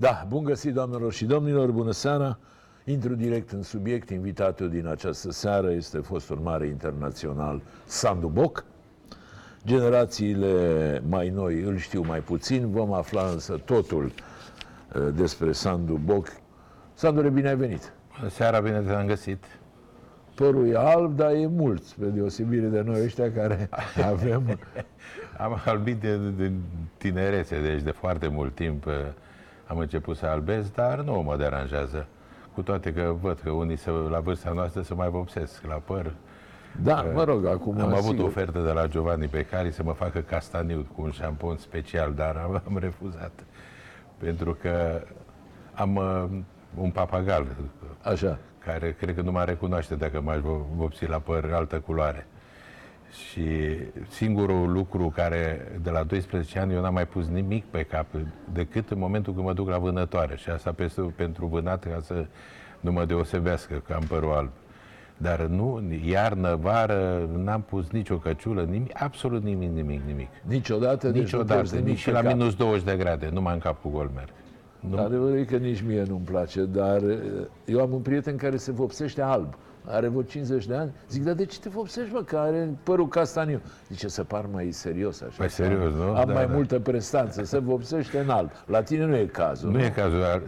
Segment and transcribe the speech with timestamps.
[0.00, 2.38] Da, bun găsit, doamnelor și domnilor, bună seara.
[2.84, 4.10] Intru direct în subiect.
[4.10, 8.64] Invitatul din această seară este fostul mare internațional Sandu Boc.
[9.66, 12.70] Generațiile mai noi îl știu mai puțin.
[12.70, 16.26] Vom afla însă totul uh, despre Sandu Boc.
[16.94, 17.92] Sandu, bine ai venit!
[18.18, 19.44] Bună seara, bine te-am găsit!
[20.34, 23.68] Părul e alb, dar e mult, spre deosebire de noi ăștia care
[24.12, 24.58] avem...
[25.38, 26.52] Am albit de, de
[26.96, 28.92] tinerețe, deci de foarte mult timp uh,
[29.70, 32.06] am început să albesc, dar nu mă deranjează.
[32.54, 36.12] Cu toate că văd că unii să, la vârsta noastră se mai vopsesc la păr.
[36.82, 37.80] Da, mă rog, acum...
[37.80, 41.56] Am avut o ofertă de la Giovanni Becari să mă facă castaniu cu un șampon
[41.56, 43.32] special, dar am, am refuzat.
[44.18, 45.02] Pentru că
[45.74, 46.24] am uh,
[46.74, 47.46] un papagal.
[48.02, 48.38] Așa.
[48.58, 50.38] Care cred că nu mă recunoaște dacă m-aș
[50.76, 52.26] vopsi la păr altă culoare.
[53.10, 53.76] Și
[54.08, 58.06] singurul lucru care, de la 12 ani, eu n-am mai pus nimic pe cap,
[58.52, 60.36] decât în momentul când mă duc la vânătoare.
[60.36, 62.26] Și asta pentru, pentru vânat, ca să
[62.80, 64.50] nu mă deosebească, că am părul alb.
[65.16, 70.28] Dar nu, iarnă, vară, n-am pus nicio căciulă, nimic, absolut nimic, nimic, nimic.
[70.42, 71.08] Niciodată?
[71.08, 72.32] Deci Niciodată, deci nici și la cap.
[72.32, 74.28] minus 20 de grade, numai în cap cu gol merg.
[74.80, 74.98] Nu.
[75.02, 77.00] Adevărul e că nici mie nu-mi place, dar
[77.64, 79.54] eu am un prieten care se vopsește alb
[79.90, 80.92] are vreo 50 de ani.
[81.10, 83.60] Zic, dar de ce te vopsești, mă, că are părul castaniu?
[83.88, 85.36] Zice, să par mai serios așa.
[85.38, 86.02] Mai serios, nu?
[86.02, 86.52] Am da, mai da.
[86.52, 88.50] multă prestanță, să vopsește în alb.
[88.66, 89.70] La tine nu e cazul.
[89.70, 89.84] Nu, nu?
[89.84, 90.42] e cazul.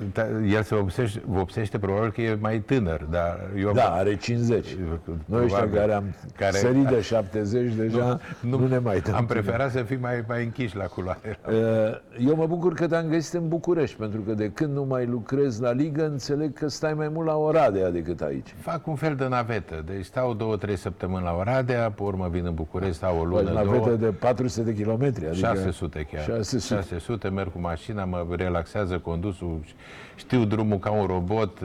[0.49, 3.73] El se vopsește, vopsește, probabil că e mai tânăr, dar eu...
[3.73, 4.77] Da, are 50.
[5.25, 6.57] Noi ăștia care am care...
[6.57, 9.15] sărit de 70 deja, nu, nu ne mai dăm.
[9.15, 11.39] Am preferat să fim mai, mai închiși la culoare.
[11.49, 15.07] Uh, eu mă bucur că te-am găsit în București, pentru că de când nu mai
[15.07, 18.55] lucrez la Ligă, înțeleg că stai mai mult la Oradea decât aici.
[18.61, 19.83] Fac un fel de navetă.
[19.87, 23.43] Deci stau două, trei săptămâni la Oradea, pe urmă vin în București, stau o lună,
[23.43, 25.27] păi, navetă de 400 de kilometri.
[25.27, 26.23] Adică 600 chiar.
[26.23, 26.75] 600.
[26.75, 29.61] 600, merg cu mașina, mă relaxează condusul,
[30.17, 31.59] știu drumul ca un robot,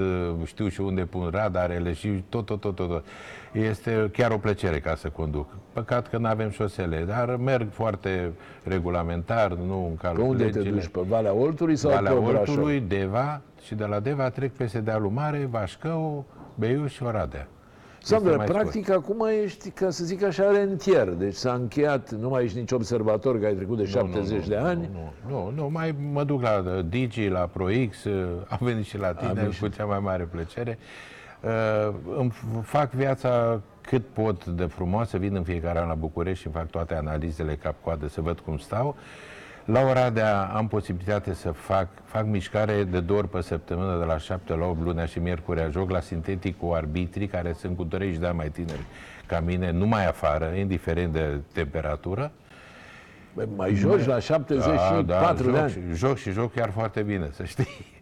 [0.45, 3.05] știu și unde pun radarele și tot, tot, tot, tot.
[3.51, 5.49] Este chiar o plăcere ca să conduc.
[5.73, 8.31] Păcat că nu avem șosele, dar merg foarte
[8.63, 10.63] regulamentar, nu încalc Pe unde legile.
[10.63, 10.87] te duci?
[10.87, 15.09] Pe Valea Oltului sau Valea pe Oltului, Deva și de la Deva trec peste dealul
[15.09, 16.25] mare, Vașcău,
[16.55, 17.47] Beiuș și Oradea.
[18.01, 18.97] Sandra, practic scurt.
[18.97, 21.07] acum ești, ca să zic așa, rentier.
[21.07, 24.37] Deci s-a încheiat, nu mai ești nici observator, că ai trecut de nu, 70 nu,
[24.37, 24.89] nu, de ani.
[24.93, 28.97] Nu, nu, nu, mai mă duc la uh, Digi, la ProX, uh, am venit și
[28.97, 30.77] la tine cu cea mai mare plăcere.
[31.41, 36.49] Uh, îmi fac viața cât pot de frumoasă, vin în fiecare an la București și
[36.49, 38.95] fac toate analizele cap-coadă să văd cum stau.
[39.67, 44.17] La Oradea am posibilitate să fac, fac mișcare de două ori pe săptămână, de la
[44.17, 48.19] 7 la 8 lunea și miercurea, joc la sintetic cu arbitrii care sunt cu 30
[48.19, 48.85] de ani mai tineri
[49.25, 52.31] ca mine, numai afară, indiferent de temperatură.
[53.33, 55.73] Bă, mai joci la 74 da, da, de ani?
[55.93, 57.95] Joc și joc chiar foarte bine, să știi.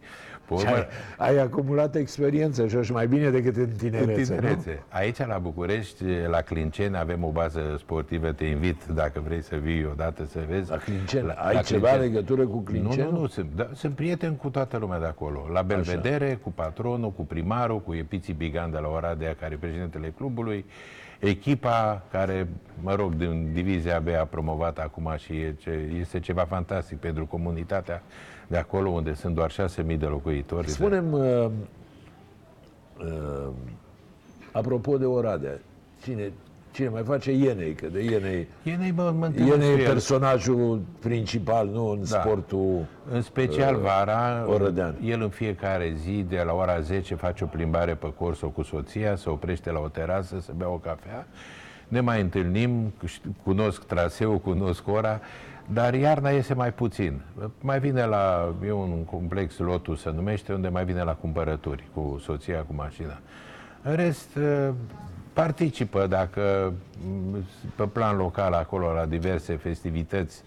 [0.49, 4.71] Urmă, ai, ai acumulat experiență și mai bine decât în tinerețe, în tinerețe.
[4.71, 4.97] Nu?
[4.97, 8.31] Aici, la București, la Clinceni, avem o bază sportivă.
[8.31, 10.69] Te invit, dacă vrei să vii odată să vezi.
[10.69, 11.25] La Clinceni?
[11.25, 12.13] La, ai la ceva Clinceni.
[12.13, 13.03] legătură cu Clinceni?
[13.03, 13.27] Nu, nu, nu.
[13.27, 15.47] Sunt, da, sunt prieten cu toată lumea de acolo.
[15.51, 16.37] La Belvedere, Așa.
[16.43, 20.65] cu patronul, cu primarul, cu Epiții Bigan de la Oradea, care e președintele clubului.
[21.19, 22.47] Echipa care,
[22.81, 25.33] mă rog, din divizia B a promovat acum și
[25.99, 28.03] este ceva fantastic pentru comunitatea
[28.47, 30.69] de acolo unde sunt doar 6.000 de locuitori.
[30.69, 31.49] Spunem, uh,
[32.99, 33.47] uh,
[34.51, 35.59] apropo de Oradea,
[36.03, 36.31] cine,
[36.71, 38.47] cine mai face Ienei, că de Ienei...
[38.63, 42.19] Ienei, mă, mă Ienei e personajul principal, nu în da.
[42.19, 44.95] sportul În special uh, vara, orădean.
[45.03, 49.15] el în fiecare zi, de la ora 10, face o plimbare pe Corso cu soția,
[49.15, 51.27] se oprește la o terasă, să bea o cafea,
[51.87, 52.93] ne mai întâlnim,
[53.43, 55.19] cunosc traseul, cunosc ora,
[55.73, 57.21] dar iarna iese mai puțin.
[57.61, 62.21] Mai vine la, e un complex, Lotus se numește, unde mai vine la cumpărături cu
[62.23, 63.19] soția, cu mașina.
[63.81, 64.73] În rest, ă,
[65.33, 66.73] participă, dacă
[67.75, 70.43] pe plan local acolo, la diverse festivități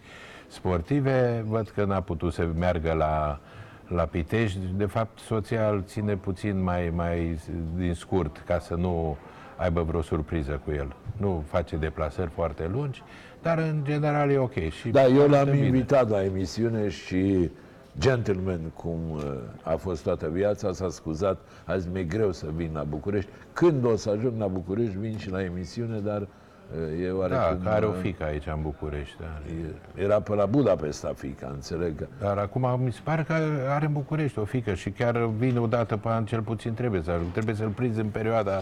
[0.48, 3.40] sportive, văd că n-a putut să meargă la,
[3.88, 4.58] la Pitești.
[4.76, 7.38] De fapt, soția îl ține puțin mai, mai
[7.76, 9.16] din scurt, ca să nu
[9.58, 10.96] aibă vreo surpriză cu el.
[11.16, 13.02] Nu face deplasări foarte lungi,
[13.43, 14.58] dar în general e ok.
[14.70, 15.64] Și da, eu l-am bine.
[15.64, 17.50] invitat la emisiune și
[17.99, 19.22] gentleman cum uh,
[19.62, 23.31] a fost toată viața, s-a scuzat, azi mi-e greu să vin la București.
[23.52, 26.28] Când o să ajung la București, vin și la emisiune, dar uh,
[27.02, 27.58] e oarecum...
[27.62, 29.16] Da, care o uh, fică aici în București.
[29.20, 29.40] Da.
[30.02, 32.08] Era pe la Budapesta fica, înțeleg.
[32.20, 33.34] Dar acum mi se pare că
[33.68, 37.02] are în București o fică și chiar vine o dată pe an, cel puțin trebuie
[37.02, 38.60] să Trebuie să-l prinzi în perioada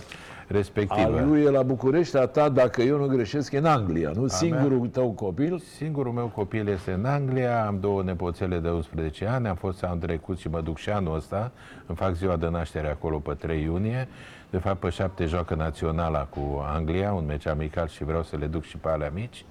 [0.49, 1.19] respectivă.
[1.19, 4.25] A lui e la București, a ta, dacă eu nu greșesc, e în Anglia, nu?
[4.25, 4.89] A Singurul mea?
[4.93, 5.59] tău copil?
[5.59, 9.99] Singurul meu copil este în Anglia, am două nepoțele de 11 ani, am fost anul
[9.99, 11.53] trecut și mă duc și anul ăsta,
[11.87, 14.09] îmi fac ziua de naștere acolo pe 3 iunie.
[14.51, 18.47] De fapt, pe 7 joacă naționala cu Anglia, un meci amical și vreau să le
[18.47, 19.45] duc și pe alea mici.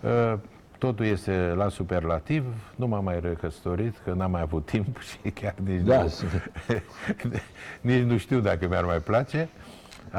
[0.00, 0.38] Uh,
[0.78, 2.44] totul este la superlativ,
[2.76, 6.10] nu m-am mai recăsătorit, că n-am mai avut timp și chiar nici, da, nu,
[7.92, 9.48] nici nu știu dacă mi-ar mai place.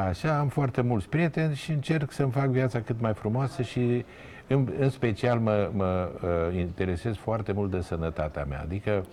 [0.08, 4.04] Așa, am foarte mulți prieteni și încerc să-mi fac viața cât mai frumoasă și
[4.46, 8.60] în, în special mă, mă uh, interesez foarte mult de sănătatea mea.
[8.60, 9.04] Adică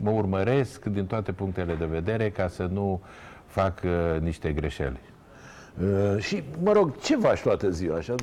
[0.00, 3.00] mă urmăresc din toate punctele de vedere ca să nu
[3.52, 5.00] fac uh, niște greșeli.
[5.82, 7.96] Uh, și, mă rog, ce faci toată ziua?
[7.96, 8.14] Așa?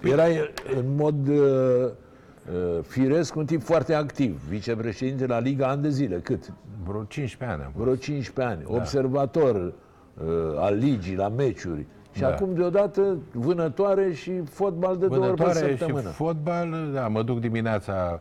[0.00, 5.88] Erai în mod uh, uh, firesc un tip foarte activ, vicepreședinte la Liga ani de
[5.88, 6.16] zile.
[6.16, 6.52] Cât?
[6.84, 7.72] Vreo 15 ani.
[7.76, 8.62] Vreo 15 ani.
[8.70, 8.76] Da.
[8.76, 9.72] Observator uh,
[10.56, 11.86] al ligii, la meciuri.
[12.12, 12.28] Și da.
[12.28, 16.08] acum deodată vânătoare și fotbal de vânătoare două ori pe săptămână.
[16.08, 18.20] și fotbal, da, mă duc dimineața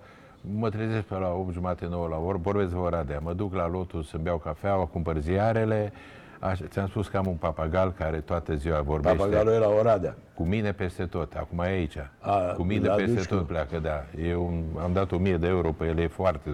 [0.54, 3.68] mă trezesc pe la 8 jumate, 9 la ori, vorbesc de Oradea, mă duc la
[3.68, 5.94] Lotus să-mi beau cafeaua, cumpăr ziarele,
[6.40, 9.18] Așa, ți-am spus că am un papagal care toată ziua vorbește.
[9.18, 10.16] Papagalul e la Oradea.
[10.34, 11.34] Cu mine peste tot.
[11.34, 11.98] Acum e aici.
[12.20, 13.44] A, cu mine peste tot cu...
[13.44, 14.04] pleacă, da.
[14.28, 16.50] Eu am dat 1000 de euro pe el, e foarte...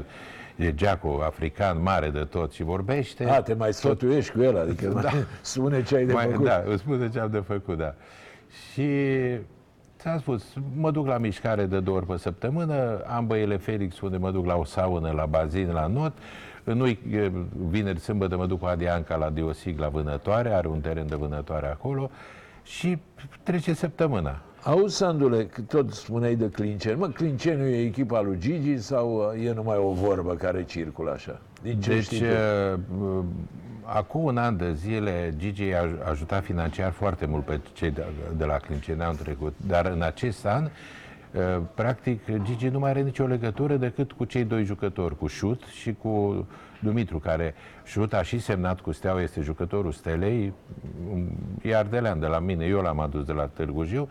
[0.56, 3.30] E geaco african, mare de tot și vorbește.
[3.30, 4.40] A, te mai sfătuiești tot...
[4.40, 5.02] cu el, adică da.
[5.02, 6.46] mai spune ce ai de mai, făcut.
[6.46, 7.94] Da, îți spune ce am de făcut, da.
[8.72, 8.90] Și
[10.00, 14.18] ți-am spus, mă duc la mișcare de două ori pe săptămână, am băiele Felix unde
[14.18, 16.18] mă duc la o saună, la bazin, la not,
[16.64, 16.98] nu
[17.70, 21.68] vineri, sâmbătă mă duc cu Adianca la Diosig, la vânătoare, are un teren de vânătoare
[21.68, 22.10] acolo
[22.64, 22.98] și
[23.44, 24.42] trece săptămâna.
[24.64, 27.00] Auzi, Sandule, tot spuneai de Clinceni.
[27.00, 31.42] Mă, Clinceniu e echipa lui Gigi sau e numai o vorbă care circulă așa?
[31.62, 33.24] Din ce deci, știi uh, uh,
[33.84, 38.04] acum un an de zile, Gigi a ajutat financiar foarte mult pe cei de,
[38.38, 40.70] de la Clinceni anul trecut, dar în acest an Uh,
[41.76, 45.94] practic, Gigi nu mai are nicio legătură decât cu cei doi jucători, cu Șut și
[45.94, 46.48] cu
[46.80, 50.54] Dumitru, care Șut a și semnat cu Steaua, este jucătorul Stelei,
[51.62, 54.10] e ardelean de la mine, eu l-am adus de la Târgu Jiu,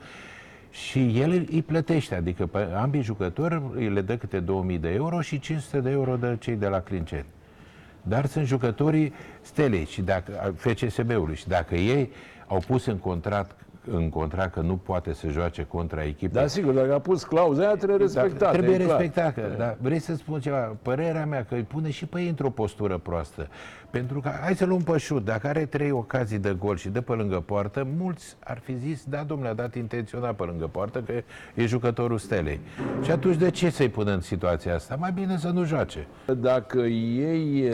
[0.70, 5.20] și el îi plătește, adică pe ambii jucători îi le dă câte 2000 de euro
[5.20, 7.26] și 500 de euro de cei de la Clinceni.
[8.02, 12.10] Dar sunt jucătorii Stelei și dacă, FCSB-ului și dacă ei
[12.46, 16.40] au pus în contract în contract că nu poate să joace contra echipei.
[16.40, 18.56] Da, sigur, dacă a pus clauza aia, trebuie respectată.
[18.56, 20.76] Trebuie respectată, dar vrei să spun ceva?
[20.82, 23.48] Părerea mea că îi pune și pe ei într-o postură proastă.
[23.90, 27.00] Pentru că, hai să luăm pe șut, dacă are trei ocazii de gol și de
[27.00, 31.02] pe lângă poartă, mulți ar fi zis, da, domnule, a dat intenționat pe lângă poartă,
[31.02, 31.12] că
[31.54, 32.60] e jucătorul Stelei.
[33.02, 34.96] Și atunci de ce să-i pună în situația asta?
[34.98, 36.06] Mai bine să nu joace.
[36.36, 37.70] Dacă ei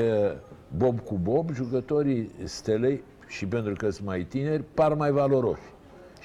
[0.76, 5.74] bob cu bob, jucătorii Stelei, și pentru că sunt mai tineri, par mai valoroși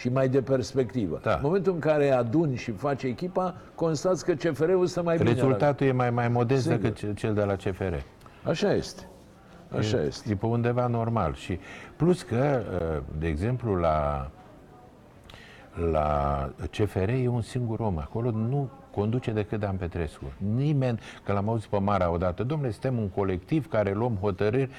[0.02, 1.20] și mai de perspectivă.
[1.24, 1.34] Da.
[1.34, 5.30] În momentul în care aduni și faci echipa, constați că CFR-ul stă mai bine.
[5.30, 5.92] Rezultatul la...
[5.92, 6.78] e mai, mai modest Sigur.
[6.78, 7.94] decât cel de la CFR.
[8.44, 9.08] Așa este.
[9.78, 10.32] Așa e, este.
[10.32, 11.34] E pe undeva normal.
[11.34, 11.60] Și
[11.96, 12.62] plus că,
[12.98, 14.30] uh, de exemplu, la,
[15.92, 17.98] la CFR e un singur om.
[17.98, 20.34] Acolo nu conduce decât Dan Petrescu.
[20.56, 24.70] Nimeni, că l-am auzit pe Mara odată, domnule, suntem un colectiv care luăm hotărâri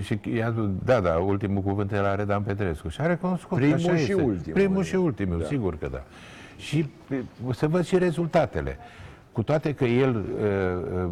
[0.00, 0.54] și i-a
[0.84, 2.88] da, da, ultimul cuvânt era Redan Petrescu.
[2.88, 4.52] Și a recunoscut Primul așa și ultimul.
[4.52, 5.44] Primul și ultimul, da.
[5.44, 6.02] sigur că da.
[6.56, 6.90] Și
[7.52, 8.76] să văd și rezultatele.
[9.32, 10.24] Cu toate că el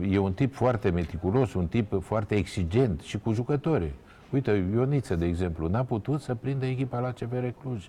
[0.01, 3.93] uh, e un tip foarte meticulos, un tip foarte exigent și cu jucătorii.
[4.31, 7.89] Uite, Ioniță, de exemplu, n-a putut să prindă echipa la CFR Cluj.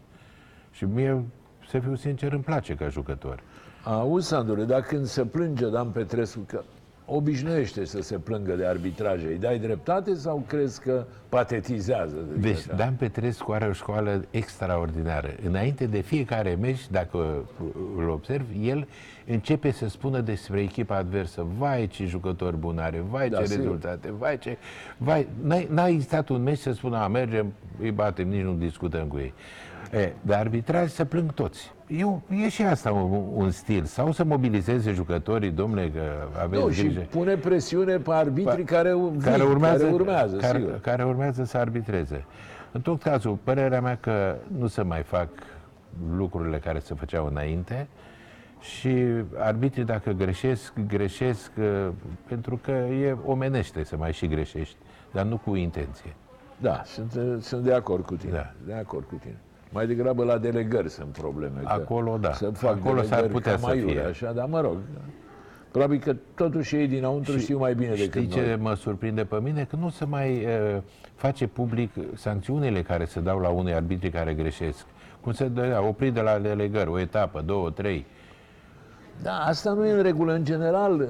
[0.71, 1.23] Și mie,
[1.69, 3.39] să fiu sincer, îmi place ca jucător.
[3.83, 6.63] Auzi, Sandule, dar când se plânge Dan Petrescu că
[7.09, 9.27] obișnuiește să se plângă de arbitraje.
[9.27, 12.15] Îi dai dreptate sau crezi că patetizează?
[12.15, 15.35] De deci, Dan Petrescu are o școală extraordinară.
[15.45, 17.49] Înainte de fiecare meci, dacă
[17.97, 18.87] îl observi, el
[19.27, 21.45] începe să spună despre echipa adversă.
[21.57, 23.63] Vai ce jucători bun are, vai da, ce sigur.
[23.63, 24.57] rezultate, vai ce...
[24.97, 25.27] Vai,
[25.69, 29.33] n-a existat un meci să spună, a, mergem, îi batem, nici nu discutăm cu ei.
[29.91, 31.75] E, de arbitraj se plâng toți.
[31.87, 33.83] Eu, e și asta un, un stil.
[33.83, 36.01] Sau să mobilizeze jucătorii, domnule, că
[36.43, 36.99] aveți nu, grijă.
[36.99, 41.43] și pune presiune pe arbitrii pa, care, vin, care urmează, care urmează, care, care urmează
[41.43, 42.25] să arbitreze.
[42.71, 45.29] În tot cazul, părerea mea că nu se mai fac
[46.15, 47.87] lucrurile care se făceau înainte
[48.59, 49.05] și
[49.37, 51.87] arbitrii, dacă greșesc, greșesc uh,
[52.27, 54.75] pentru că e omenește să mai și greșești,
[55.11, 56.15] dar nu cu intenție.
[56.57, 58.31] Da, sunt, sunt de acord cu tine.
[58.31, 58.53] Da.
[58.65, 59.37] De acord cu tine.
[59.71, 61.61] Mai degrabă la delegări sunt probleme.
[61.63, 62.33] Acolo, da.
[62.33, 64.01] Să fac Acolo s-ar putea să fie.
[64.01, 64.77] Așa, dar mă rog.
[64.93, 64.99] Da.
[65.71, 68.47] Probabil că totuși ei dinăuntru și știu mai bine decât știi noi.
[68.47, 69.63] ce mă surprinde pe mine?
[69.69, 70.81] Că nu se mai uh,
[71.15, 74.85] face public sancțiunile care se dau la unei arbitri care greșesc.
[75.21, 78.05] Cum se dă, oprit de la delegări, o etapă, două, trei.
[79.21, 80.33] Da, asta nu e în regulă.
[80.33, 81.07] În general,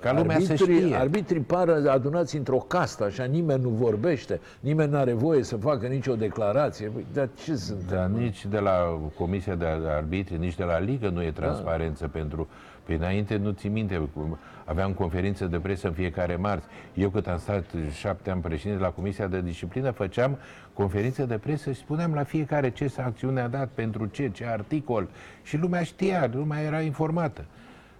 [0.00, 0.96] Ca lumea să arbitrii, știe.
[0.96, 5.86] arbitrii par adunați într-o castă, așa, nimeni nu vorbește, nimeni nu are voie să facă
[5.86, 6.86] nicio declarație.
[6.88, 7.78] Păi, Dar ce sunt?
[7.90, 9.66] Dar nici de la Comisia de
[9.96, 12.48] Arbitri, nici de la Ligă nu e transparență pentru...
[12.84, 14.38] Pe înainte nu ți minte, cum
[14.70, 16.66] aveam conferință de presă în fiecare marți.
[16.94, 20.38] Eu cât am stat șapte ani președinte la Comisia de Disciplină, făceam
[20.72, 25.08] conferință de presă și spuneam la fiecare ce sancțiune a dat, pentru ce, ce articol.
[25.42, 27.44] Și lumea știa, lumea era informată.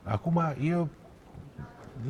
[0.03, 0.89] Acum eu...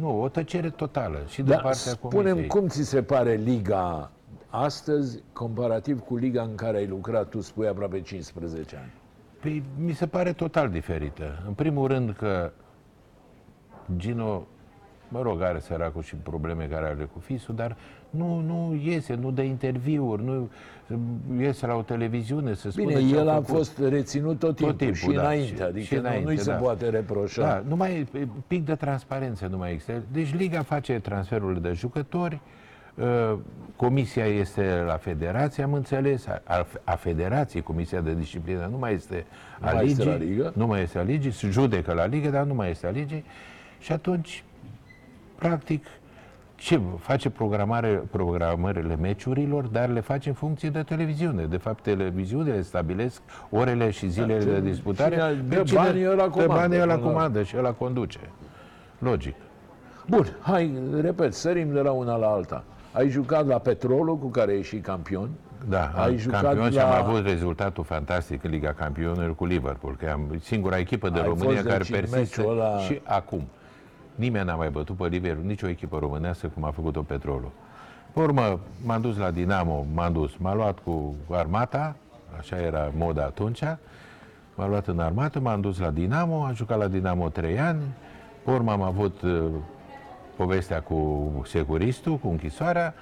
[0.01, 2.47] Nu, o tăcere totală și de Da, partea spunem Comisiei.
[2.49, 4.11] cum ți se pare Liga
[4.49, 8.93] astăzi, comparativ cu Liga în care ai lucrat, tu spui aproape 15 ani.
[9.41, 11.43] Păi, mi se pare total diferită.
[11.47, 12.51] În primul rând că
[13.97, 14.47] Gino,
[15.13, 17.77] mă rog, are săracul și probleme care are cu fisul, dar
[18.11, 20.49] nu, nu iese, nu dă interviuri, nu
[21.41, 23.47] iese la o televiziune să spună Bine, ce el a făcut.
[23.49, 26.51] fost reținut tot timpul, timpul, și da, înainte, și- adică și nu- înainte, nu-i se
[26.51, 26.57] da.
[26.57, 27.43] poate reproșa.
[27.43, 28.09] Da, numai
[28.47, 30.03] pic de transparență nu mai există.
[30.13, 32.41] Deci Liga face transferul de jucători,
[32.95, 33.39] uh,
[33.77, 39.27] Comisia este la federație, am înțeles, a, a federației, Comisia de Disciplină nu mai este
[39.61, 40.53] a mai este ligii, la Ligă.
[40.57, 43.25] nu mai este a ligii, se judecă la ligă, dar nu mai este a ligii
[43.79, 44.45] și atunci,
[45.41, 45.87] practic,
[46.55, 51.45] ce face programare, programările meciurilor, dar le face în funcție de televiziune.
[51.45, 55.15] De fapt, televiziunile stabilesc orele și zilele Da, de disputare.
[55.15, 58.19] cine Pe dă banii, ăla dă comandă, banii, ăla până la- comandă și ăla conduce.
[58.99, 59.35] Logic.
[60.07, 62.65] Bun, hai, repet, sărim de la una la alta.
[62.93, 65.29] Ai jucat la Petrolul, cu care ai și campion.
[65.69, 69.45] Da, Ai am jucat campion și la- am avut rezultatul fantastic în Liga Campionilor cu
[69.45, 72.85] Liverpool, că am singura echipă de Ai România fost, care deci, în persistă meciul ăla-
[72.87, 73.43] și acum.
[74.21, 77.51] Nimeni n-a mai bătut pe Liverpool, nicio echipă românească cum a făcut-o Petrolul.
[78.13, 81.97] Pe urmă, m-am dus la Dinamo, m-am dus, m-a luat cu armata,
[82.39, 83.63] așa era moda atunci,
[84.55, 87.81] m-a luat în armată, m-am dus la Dinamo, am jucat la Dinamo 3 ani,
[88.45, 89.45] pe urmă am avut uh,
[90.37, 92.95] povestea cu securistul, cu închisoarea,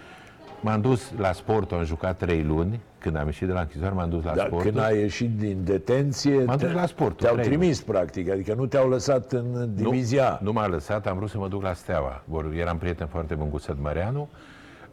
[0.60, 4.08] m-am dus la sport, am jucat 3 luni, când am ieșit de la închisoare m-am
[4.10, 4.62] dus la Dar sport.
[4.62, 8.54] când ai ieșit din detenție, M-am te- dus la sport, te-au trei trimis, practic, adică
[8.54, 10.38] nu te-au lăsat în divizia.
[10.42, 12.22] Nu m-a lăsat, am vrut să mă duc la Steaua.
[12.24, 14.28] Vor- Eram prieten foarte bun cu Sădmăreanu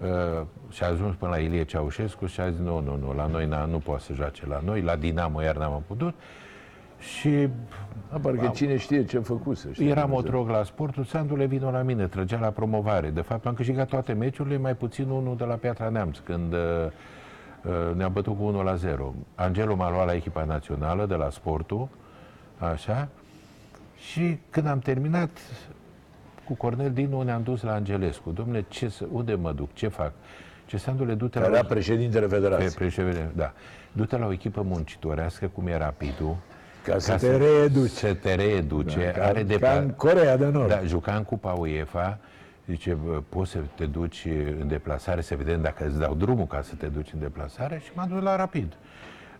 [0.01, 0.07] uh,
[0.69, 3.45] și a ajuns până la Ilie Ceaușescu și a zis nu, nu, nu, la noi
[3.47, 6.13] n- nu poate să joace la noi, la Dinamo iar n-am putut.
[6.99, 7.47] Și
[8.11, 9.69] A, parcă cine știe ce făcuse.
[9.73, 9.89] știi?
[9.89, 13.09] eram otrog la sportul, Sandule vino la mine, trăgea la promovare.
[13.09, 16.59] De fapt, am câștigat toate meciurile, mai puțin unul de la Piatra Neamț, când uh,
[17.63, 19.13] uh, ne-a bătut cu 1 la 0.
[19.35, 21.87] Angelo m-a luat la echipa națională de la sportul,
[22.57, 23.07] așa,
[23.97, 25.29] și când am terminat
[26.45, 28.29] cu Cornel Dinu ne-am dus la Angelescu.
[28.31, 29.73] Domne, ce să, unde mă duc?
[29.73, 30.11] Ce fac?
[30.65, 31.57] Ce Sandule, du-te Care la...
[31.57, 32.69] era președintele Pe federației.
[32.69, 33.53] președinte, da.
[33.91, 36.35] Du-te la o echipă muncitorească, cum e Rapidul,
[36.85, 37.89] Ca să te reeduci.
[37.89, 39.13] Să te reeduce.
[39.17, 40.69] Ca, are de ca pla- în Corea de Nord.
[40.69, 42.17] da, juca în Cupa UEFA,
[42.67, 44.25] zice, bă, poți să te duci
[44.59, 47.89] în deplasare, să vedem dacă îți dau drumul ca să te duci în deplasare și
[47.93, 48.73] m-am dus la rapid.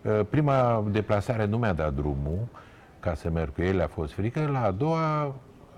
[0.02, 2.38] Uh, Prima deplasare nu mi-a dat drumul
[3.00, 4.48] ca să merg cu el, a fost frică.
[4.52, 5.34] La a doua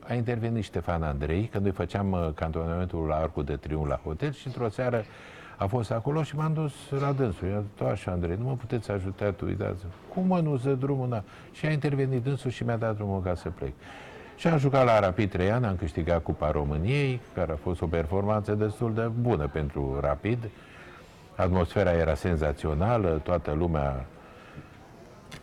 [0.08, 4.32] a intervenit Ștefan Andrei, când noi făceam uh, cantonamentul la Arcul de Triunf la hotel
[4.32, 5.04] și într-o seară
[5.58, 7.48] a fost acolo și m-am dus la dânsul.
[7.48, 9.84] I-a zis, așa, Andrei, nu mă puteți ajuta tu, uitați
[10.14, 11.08] Cum mă nu să drumul?
[11.08, 11.22] Na?
[11.52, 13.72] Și a intervenit dânsul și mi-a dat drumul ca să plec.
[14.36, 17.86] Și am jucat la Rapid 3 ani, am câștigat Cupa României, care a fost o
[17.86, 20.38] performanță destul de bună pentru Rapid.
[21.36, 24.06] Atmosfera era senzațională, toată lumea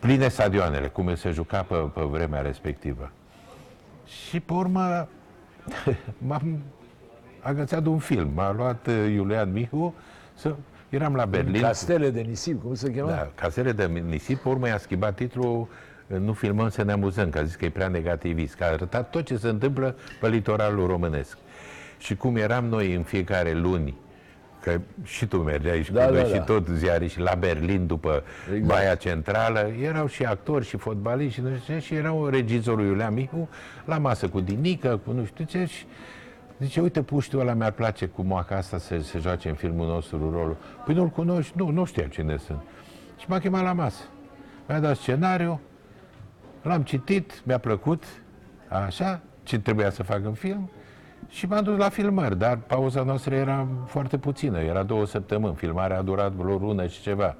[0.00, 3.10] pline stadioanele, cum se juca pe, pe vremea respectivă.
[4.06, 5.08] Și pe urmă
[6.26, 6.58] m-am
[7.46, 8.30] agățat de un film.
[8.34, 9.94] M-a luat uh, Iulian Mihu
[10.34, 10.54] să...
[10.88, 11.60] Eram la Berlin.
[11.60, 13.10] Castele de nisip, cum se cheamă?
[13.10, 15.68] Da, casele de nisip, pe urmă i-a schimbat titlul
[16.06, 19.10] Nu filmăm să ne amuzăm, că a zis că e prea negativist, că a arătat
[19.10, 21.38] tot ce se întâmplă pe litoralul românesc.
[21.98, 23.94] Și cum eram noi în fiecare luni,
[24.62, 26.40] că și tu mergeai și, Da, cu noi da, și da.
[26.40, 28.66] tot ziarii și la Berlin după Exact.
[28.66, 33.14] Baia Centrală, erau și actori și fotbaliști și, nu știu ce, și erau regizorul Iulian
[33.14, 33.48] Mihu
[33.84, 35.84] la masă cu Dinică, cu nu știu ce și
[36.58, 40.30] Zice, uite, puștiul ăla mi-ar place cu moaca asta să se joace în filmul nostru
[40.30, 40.56] rolul.
[40.84, 41.52] Păi nu-l cunoști?
[41.56, 42.60] Nu, nu știam cine sunt.
[43.18, 44.02] Și m-a chemat la masă.
[44.68, 45.60] Mi-a dat scenariu,
[46.62, 48.04] l-am citit, mi-a plăcut,
[48.68, 50.70] așa, ce trebuia să fac în film
[51.28, 55.98] și m-am dus la filmări, dar pauza noastră era foarte puțină, era două săptămâni, filmarea
[55.98, 57.36] a durat vreo lună și ceva.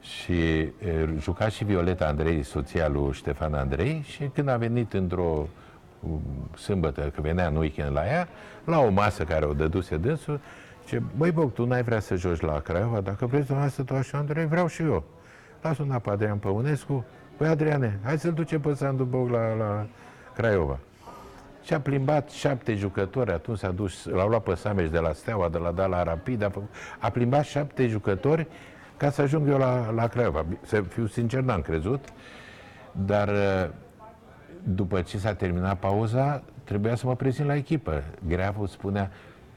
[0.00, 0.72] Și e,
[1.18, 5.48] juca și Violeta Andrei, soția lui Ștefan Andrei, și când a venit într-o
[6.56, 8.28] sâmbătă, că venea în weekend la ea,
[8.64, 10.40] la o masă care o dăduse dânsul,
[10.84, 13.00] ce, băi, Boc, tu n-ai vrea să joci la Craiova?
[13.00, 15.04] Dacă vreți dumneavoastră tu așa, Andrei, vreau și eu.
[15.62, 17.04] Las un pe Adrian Păunescu,
[17.36, 19.86] Păi, Adriane, hai să-l ducem pe Sandu Boc la, la
[20.34, 20.78] Craiova.
[21.62, 25.48] Și a plimbat șapte jucători, atunci s-a dus, l-au luat pe Sameș de la Steaua,
[25.48, 26.68] de la Dala Rapid, a, făcut,
[26.98, 28.46] a plimbat șapte jucători
[28.96, 30.44] ca să ajung eu la, la Craiova.
[30.62, 32.04] Să fiu sincer, n-am crezut,
[32.92, 33.28] dar
[34.62, 38.02] după ce s-a terminat pauza, trebuia să mă prezint la echipă.
[38.26, 39.10] Greavul spunea,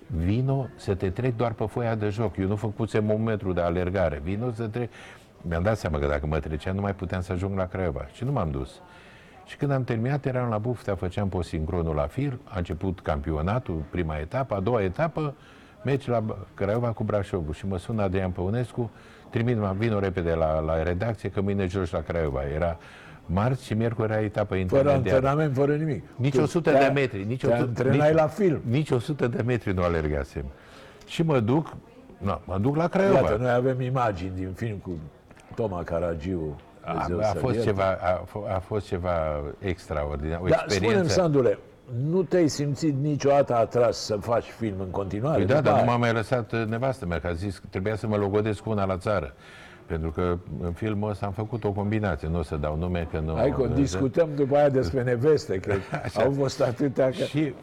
[0.07, 2.37] vino să te trec doar pe foaia de joc.
[2.37, 4.21] Eu nu făcusem un metru de alergare.
[4.23, 4.89] Vino să trec...
[5.41, 8.05] Mi-am dat seama că dacă mă trecea, nu mai puteam să ajung la Craiova.
[8.13, 8.81] Și nu m-am dus.
[9.45, 14.17] Și când am terminat, eram la Buftea, făceam posincronul la fir, a început campionatul, prima
[14.17, 15.33] etapă, a doua etapă,
[15.83, 17.53] meci la Craiova cu Brașovul.
[17.53, 18.91] Și mă sună Adrian Păunescu,
[19.29, 22.41] trimit, mă vin repede la, la redacție, că mâine joci la Craiova.
[22.53, 22.77] Era
[23.25, 25.01] marți și miercuri era etapă intermediară.
[25.01, 26.03] Fără antrenament, fără nimic.
[26.15, 27.23] Nici 100 de metri.
[27.23, 28.61] Nici te 100, nici, la film.
[28.69, 30.45] Nici 100 de metri nu alergasem.
[31.05, 31.75] Și mă duc,
[32.17, 33.19] na, mă duc la Craiova.
[33.19, 34.91] Iată, noi avem imagini din film cu
[35.55, 36.55] Toma Caragiu.
[36.81, 39.13] A, a, fost ceva, a, a fost ceva
[39.59, 40.85] extraordinar, o da, experiență.
[40.85, 41.57] Spune-mi, Sandule,
[42.09, 45.37] nu te-ai simțit niciodată atras să faci film în continuare?
[45.37, 48.07] Păi da, dar nu m-a mai lăsat nevastă mea, că a zis că trebuia să
[48.07, 49.33] mă logodesc cu una la țară.
[49.85, 53.19] Pentru că în filmul ăsta am făcut o combinație, nu o să dau nume, că
[53.19, 53.33] nu...
[53.33, 55.73] Hai că discutăm după aia despre neveste, că
[56.03, 56.21] Așa.
[56.21, 57.05] au fost atâtea...
[57.05, 57.11] Că...
[57.11, 57.53] Și,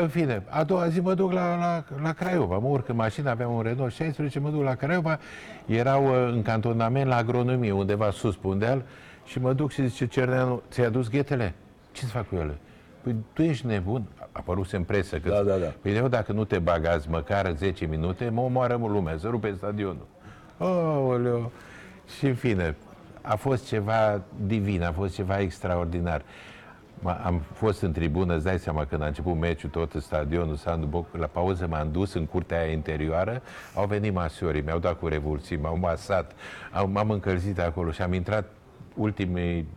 [0.00, 3.30] în fine, a doua zi mă duc la, la, la Craiova, mă urc în mașină,
[3.30, 5.18] aveam un Renault 16, mă duc la Craiova,
[5.66, 8.82] erau uh, în cantonament la agronomie, undeva sus pe un deal,
[9.24, 11.54] și mă duc și zice, Cerneanu, ți-ai adus ghetele?
[11.92, 12.58] Ce să fac cu ele?
[13.02, 15.28] Păi tu ești nebun, a apărut în presă că...
[15.28, 15.72] Da, da, da.
[15.82, 20.06] Păi eu dacă nu te bagați măcar 10 minute, mă omoară lumea, să rupe stadionul.
[20.58, 21.44] Oh,
[22.16, 22.76] și în fine,
[23.22, 26.22] a fost ceva divin, a fost ceva extraordinar.
[27.24, 30.86] Am fost în tribună, îți dai seama, când a început meciul, tot în stadionul Sandu
[30.86, 33.42] Boc, la pauză m-am dus în curtea aia interioară,
[33.74, 36.32] au venit masiorii, mi-au dat cu revulsii, m-au masat,
[36.86, 38.44] m-am încălzit acolo și am intrat
[38.94, 39.68] ultimii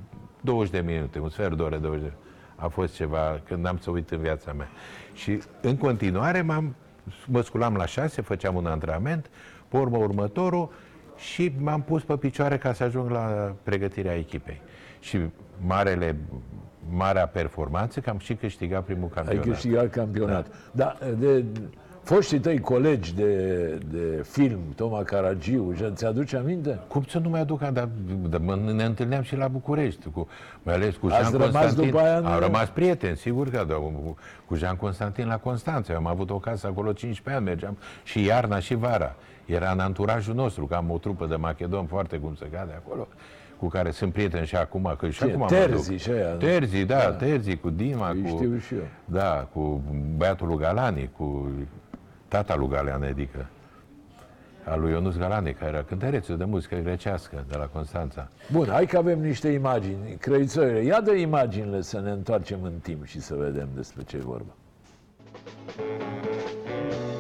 [0.41, 2.11] 20 de minute, un sfert de oră, 20 de
[2.55, 4.69] A fost ceva, când am să uit în viața mea.
[5.13, 6.75] Și în continuare m-am,
[7.25, 9.29] mă sculam la șase, făceam un antrenament,
[9.69, 10.69] pe urmă următorul,
[11.19, 14.61] și m-am pus pe picioare ca să ajung la pregătirea echipei.
[14.99, 15.19] Și
[15.65, 16.15] marele,
[16.89, 19.45] marea performanță că am și câștigat primul campionat.
[19.45, 20.47] Ai câștigat campionat.
[20.71, 21.43] Da, da de,
[22.03, 26.79] foștii tăi colegi de, de film, Toma Caragiu, ți-aduce aminte?
[26.87, 27.89] Cum să nu mi-aduc, dar,
[28.29, 30.27] dar ne întâlneam și la București, cu,
[30.63, 31.85] mai ales cu Jean Ați Constantin.
[31.85, 33.75] După aia am rămas prieteni, sigur că da,
[34.45, 35.93] cu Jean Constantin la Constanța.
[35.93, 39.15] am avut o casă acolo 15 ani, mergeam și iarna și vara.
[39.49, 43.07] Era în anturajul nostru, că am o trupă de macedon foarte cum se cade acolo,
[43.59, 46.97] cu care sunt prieteni și acum, că și Ce, acum Terzi și aia, Terzi, da,
[46.97, 48.27] da, Terzi, cu Dima, Îi cu...
[48.27, 48.83] știu și eu.
[49.05, 49.81] Da, cu
[50.17, 51.49] băiatul lui Galani, cu
[52.27, 53.45] tata lui Galean, adică
[54.63, 58.27] al lui Ionuț Galani, care era cântărețul de muzică grecească de la Constanța.
[58.51, 60.17] Bun, hai că avem niște imagini.
[60.19, 64.19] Crăițoile, ia de imaginile să ne întoarcem în timp și să vedem despre ce e
[64.19, 64.53] vorba.
[65.75, 67.18] please.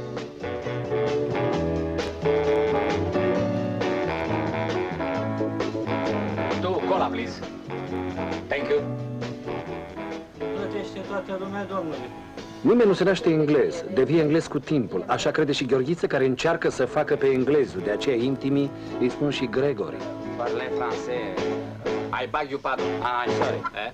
[11.25, 12.09] Toată lumea, domnule.
[12.61, 15.03] Nimeni nu se naște englez, devie englez cu timpul.
[15.07, 17.81] Așa crede și Gheorghiță, care încearcă să facă pe englezul.
[17.83, 19.97] De aceea intimii îi spun și Gregory.
[20.37, 21.39] Parle français.
[22.23, 22.85] I beg you pardon.
[23.01, 23.61] Ah, I'm sorry.
[23.85, 23.91] Eh?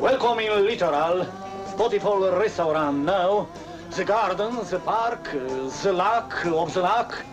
[0.00, 1.26] Welcome in Littoral.
[1.70, 3.48] Spotiful restaurant now.
[3.94, 5.30] The garden, the park,
[5.82, 7.24] the lac, of the lac.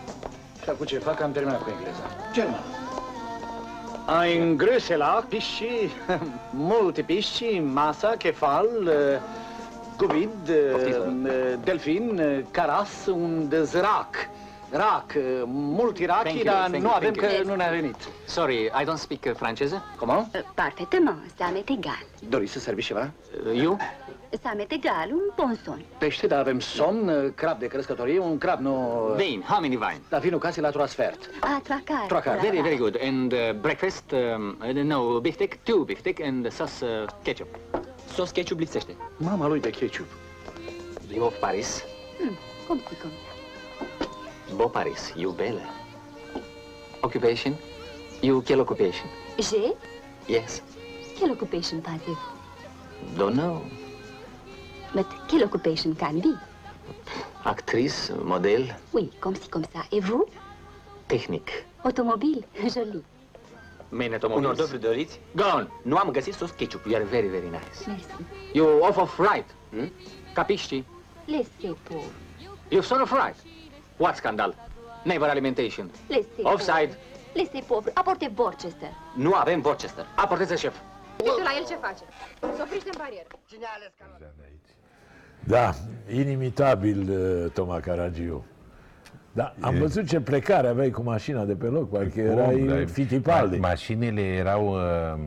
[0.62, 2.02] Și acum ce fac, am terminat cu engleza.
[2.32, 2.60] German.
[4.22, 5.90] Ein Größelac, pisci,
[6.50, 8.68] multe pisci, masa, kefal,
[9.96, 10.50] guvid,
[11.64, 12.20] delfin,
[12.50, 14.30] caras, un zrac.
[14.74, 15.12] Rac,
[15.46, 17.96] multi rachi, dar nu avem că nu ne-a venit.
[18.26, 19.84] Sorry, I don't speak franceză.
[19.96, 20.44] Comment?
[20.54, 22.04] Parfaitement, ça m'est égal.
[22.28, 23.10] Doriți să serviți ceva?
[23.54, 23.76] You?
[24.40, 25.78] Ça m'est égal, un bon son.
[25.98, 28.72] Pește, dar avem somn, crab de crescătorie, un crab nu...
[29.16, 30.00] Vin, how many wine?
[30.08, 31.30] Dar vinul casei la transfert.
[31.40, 32.06] Ah, trois quarts.
[32.06, 32.40] Trois quarts.
[32.40, 32.98] Very, very good.
[33.02, 37.58] And uh, breakfast, um, no, biftek, two biftek and sauce uh, ketchup.
[38.14, 38.96] Sos ketchup lipsește.
[39.16, 40.06] Mama lui de ketchup.
[41.10, 41.84] You of Paris?
[42.18, 43.10] Hmm, cum tu, cum?
[44.56, 45.62] Beau Paris, you belle.
[47.00, 47.56] Occupation?
[48.20, 49.06] You quelle occupation?
[49.38, 49.76] J'ai?
[50.26, 50.62] Yes.
[51.18, 53.16] Quelle occupation parlez-vous?
[53.16, 53.62] Don't know.
[54.94, 56.38] But quelle occupation can be?
[57.44, 59.80] Actrice, model, Oui, comme ci, comme ça.
[59.90, 60.26] Et vous
[61.08, 61.66] tehnic.
[61.84, 62.42] Automobile
[62.74, 63.02] Joli.
[63.90, 64.44] Main automobile.
[64.46, 65.20] Unul dublu doriți?
[65.36, 65.68] Gone.
[65.82, 66.84] Nu am găsit sos ketchup.
[66.86, 67.86] You are very, very nice.
[67.86, 68.04] Merci.
[68.52, 69.44] You off of right.
[69.70, 69.90] Hmm?
[70.34, 70.84] Capisci?
[71.26, 72.10] Laissez pauvre.
[72.68, 73.36] You son of right.
[73.96, 74.54] What scandal?
[75.04, 75.90] Naval alimentation.
[76.08, 76.72] Laissez Offside.
[76.88, 76.98] pauvre.
[77.34, 77.90] Laissez pauvre.
[77.94, 78.90] Apportez Worcester.
[79.14, 80.06] Nu avem Worcester.
[80.16, 80.76] Aportează șef.
[81.24, 82.02] Uite la el ce face.
[82.56, 83.26] Se oprește în barieră.
[85.44, 85.72] Da,
[86.12, 88.44] inimitabil uh, Toma Caragiu.
[89.32, 92.86] Da, am văzut ce plecare aveai cu mașina de pe loc, parcă erai Bun, dar
[92.88, 93.56] Fittipaldi.
[93.56, 95.20] ma- Mașinile erau uh,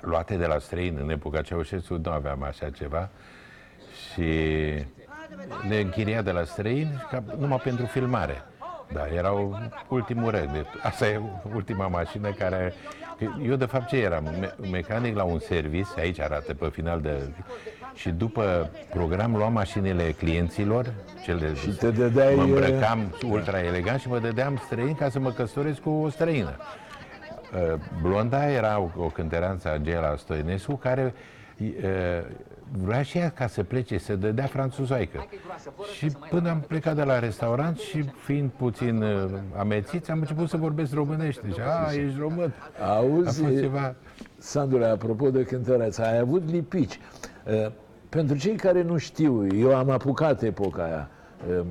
[0.00, 1.00] luate de la străini.
[1.00, 3.08] În epoca Ceaușescu nu aveam așa ceva.
[4.12, 4.22] Și
[5.68, 8.42] le închiria de la străini ca, numai pentru filmare.
[8.92, 10.52] Da, erau ultimul rând.
[10.52, 11.20] Deci, Asta e
[11.54, 12.72] ultima mașină care...
[13.42, 14.24] Eu, de fapt, ce eram?
[14.40, 17.20] Me- mecanic la un servis, aici arată pe final de...
[17.94, 24.08] Și după program luam mașinile clienților, cele Și te dădeai, mă îmbrăcam ultra elegant și
[24.08, 26.56] mă dădeam străin ca să mă căsătoresc cu o străină.
[27.54, 31.14] Uh, Blonda era o, o cântăreanță Angela Stoinescu care
[31.58, 31.68] uh,
[32.72, 35.26] vrea și ea ca să plece, să dădea franțuzoaică.
[35.96, 40.56] Și până am plecat de la restaurant și fiind puțin uh, amețiți, am început să
[40.56, 41.48] vorbesc românește.
[41.52, 42.54] Și, a, ești român.
[42.80, 43.94] A Auzi, fost ceva...
[44.38, 47.00] Sandule, apropo de cântăreață, ai avut lipici.
[47.46, 47.72] Uh,
[48.08, 51.10] Pentru cei care nu știu, eu am apucat epoca aia.
[51.58, 51.66] Um,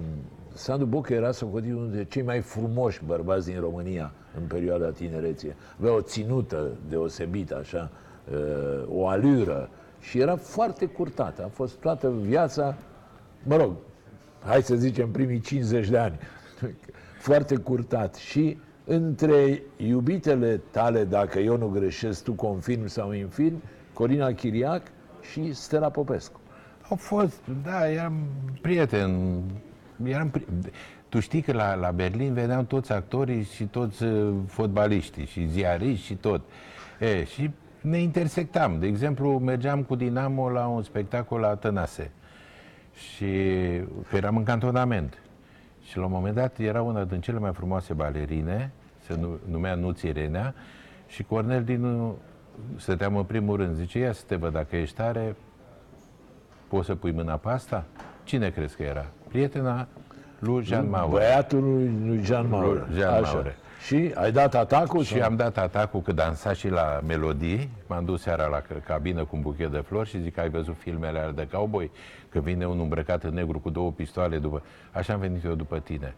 [0.53, 5.53] Sandu Bocă era socotit unul dintre cei mai frumoși bărbați din România în perioada tinereții.
[5.79, 7.89] Avea o ținută deosebită, așa,
[8.31, 11.39] uh, o alură și era foarte curtat.
[11.39, 12.75] A fost toată viața,
[13.43, 13.71] mă rog,
[14.45, 16.19] hai să zicem primii 50 de ani,
[17.27, 18.15] foarte curtat.
[18.15, 23.61] Și între iubitele tale, dacă eu nu greșesc, tu confirmi sau infirmi,
[23.93, 24.81] Corina Chiriac
[25.31, 26.39] și Stella Popescu.
[26.89, 28.13] Au fost, da, eram
[28.61, 29.41] prieten.
[30.03, 30.45] Eram pri...
[31.09, 36.05] Tu știi că la, la Berlin veneau toți actorii și toți uh, fotbaliștii și ziariști
[36.05, 36.41] și tot.
[36.99, 37.49] E, și
[37.81, 38.79] ne intersectam.
[38.79, 42.11] De exemplu, mergeam cu Dinamo la un spectacol la Tănase.
[42.93, 43.25] Și
[44.09, 45.17] că eram în cantonament.
[45.83, 48.71] Și la un moment dat era una din cele mai frumoase balerine,
[49.05, 50.53] se nu- numea Nuț Irenea,
[51.07, 52.11] și Cornel din
[52.77, 53.75] stăteam în primul rând.
[53.75, 55.35] Zice, ia să te văd dacă ești tare,
[56.67, 57.83] poți să pui mâna pe asta?
[58.23, 59.05] Cine crezi că era?
[59.27, 59.87] Prietena
[60.39, 61.11] lui Jean Mauer.
[61.11, 62.87] Băiatul lui, lui Jean Maurer.
[62.93, 63.55] Jean Maurer.
[63.85, 65.03] Și ai dat atacul?
[65.03, 65.23] Și sau?
[65.23, 67.69] am dat atacul că dansa și la melodii.
[67.87, 70.49] M-am dus seara la c- cabină cu un buchet de flori și zic că ai
[70.49, 71.91] văzut filmele alea de cowboy?
[72.29, 74.61] Că vine un îmbrăcat în negru cu două pistoale după...
[74.91, 76.15] Așa am venit eu după tine.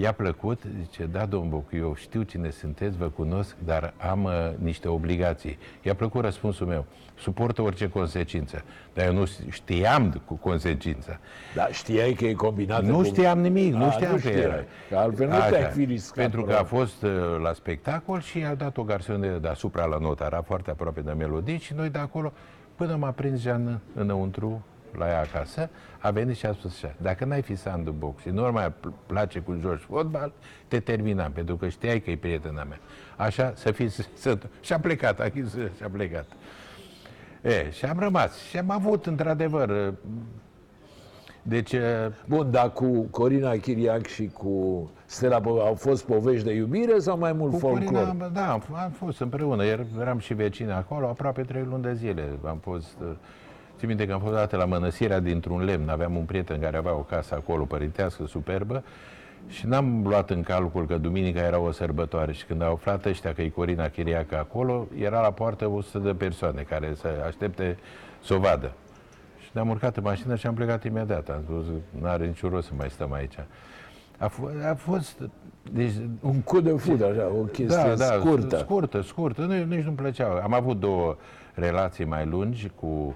[0.00, 4.32] I-a plăcut, zice, da, domn Boc, eu știu cine sunteți, vă cunosc, dar am uh,
[4.58, 5.58] niște obligații.
[5.82, 6.84] I-a plăcut răspunsul meu.
[7.18, 8.62] Suportă orice consecință.
[8.94, 11.18] Dar eu nu știam cu consecința.
[11.54, 13.02] Da, știai că e combinat Nu cu...
[13.02, 14.42] știam nimic, nu A, știam nu că știai.
[14.42, 14.64] era.
[14.88, 15.48] Că altfel nu Așa.
[15.48, 16.14] te-ai fi riscat.
[16.16, 16.78] Pentru că a probabil.
[16.78, 17.10] fost uh,
[17.42, 21.58] la spectacol și a dat o garsoană deasupra la notă, era foarte aproape de melodii
[21.58, 22.32] și noi de acolo,
[22.74, 24.64] până m-a prins Jean înăuntru
[24.98, 28.28] la ea acasă, a venit și a spus așa, dacă n-ai fi Sandu Box și
[28.28, 30.32] nu mai pl- place cu joci fotbal,
[30.68, 32.78] te terminam, pentru că știai că e prietena mea.
[33.16, 33.88] Așa, să fii...
[33.88, 36.26] Să, să, și a plecat, a închis și a plecat.
[37.42, 38.36] E, și am rămas.
[38.38, 39.92] Și am avut, într-adevăr, uh,
[41.42, 41.80] deci, uh,
[42.26, 47.18] Bun, dar cu Corina Chiriac și cu Stella Po- au fost povești de iubire sau
[47.18, 48.04] mai mult Cu folclor?
[48.06, 51.94] Corina, da, am, am fost împreună, er- eram și vecini acolo, aproape trei luni de
[51.94, 52.28] zile.
[52.44, 53.10] Am fost, uh,
[53.80, 56.92] țin minte că am fost dată la mănăsirea dintr-un lemn, aveam un prieten care avea
[56.94, 58.82] o casă acolo, părintească, superbă,
[59.48, 63.32] și n-am luat în calcul că duminica era o sărbătoare și când au aflat ăștia
[63.32, 67.78] că e Corina Chiriacă acolo, era la poartă 100 de persoane care să aștepte
[68.22, 68.72] să o vadă.
[69.42, 71.28] Și ne-am urcat în mașină și am plecat imediat.
[71.28, 71.64] Am spus,
[72.00, 73.34] nu are niciun rost să mai stăm aici.
[74.18, 75.20] A, f- a fost,
[75.72, 78.58] deci, Un cu de fud, așa, o chestie da, da, scurtă.
[78.58, 79.40] Scurtă, scurtă.
[79.40, 80.40] Nu, nici nu-mi plăcea.
[80.42, 81.16] Am avut două
[81.54, 83.14] relații mai lungi cu,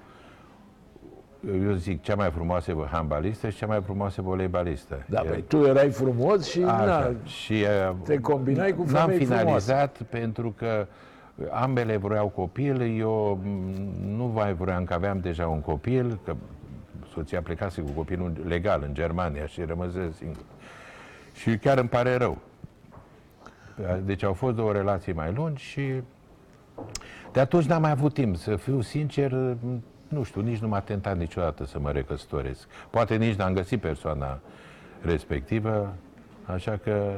[1.64, 5.04] eu zic, cea mai frumoasă handbalistă și cea mai frumoasă voleibalistă.
[5.09, 6.85] Da, E- păi tu erai frumos și Așa.
[6.85, 10.87] na, Și uh, te combinai cu n-am femei finalizat pentru că
[11.50, 13.48] ambele vreau copil, eu m,
[14.16, 16.35] nu mai vreau că aveam deja un copil, că
[17.14, 20.42] soția plecase cu copilul legal în Germania și rămăse singur.
[21.35, 22.38] Și chiar îmi pare rău.
[24.04, 25.92] Deci au fost două relații mai lungi și
[27.33, 29.57] de atunci n-am mai avut timp, să fiu sincer,
[30.14, 32.68] nu știu, nici nu m-a tentat niciodată să mă recăsătoresc.
[32.90, 34.38] Poate nici n-am găsit persoana
[35.00, 35.94] respectivă,
[36.44, 37.12] așa că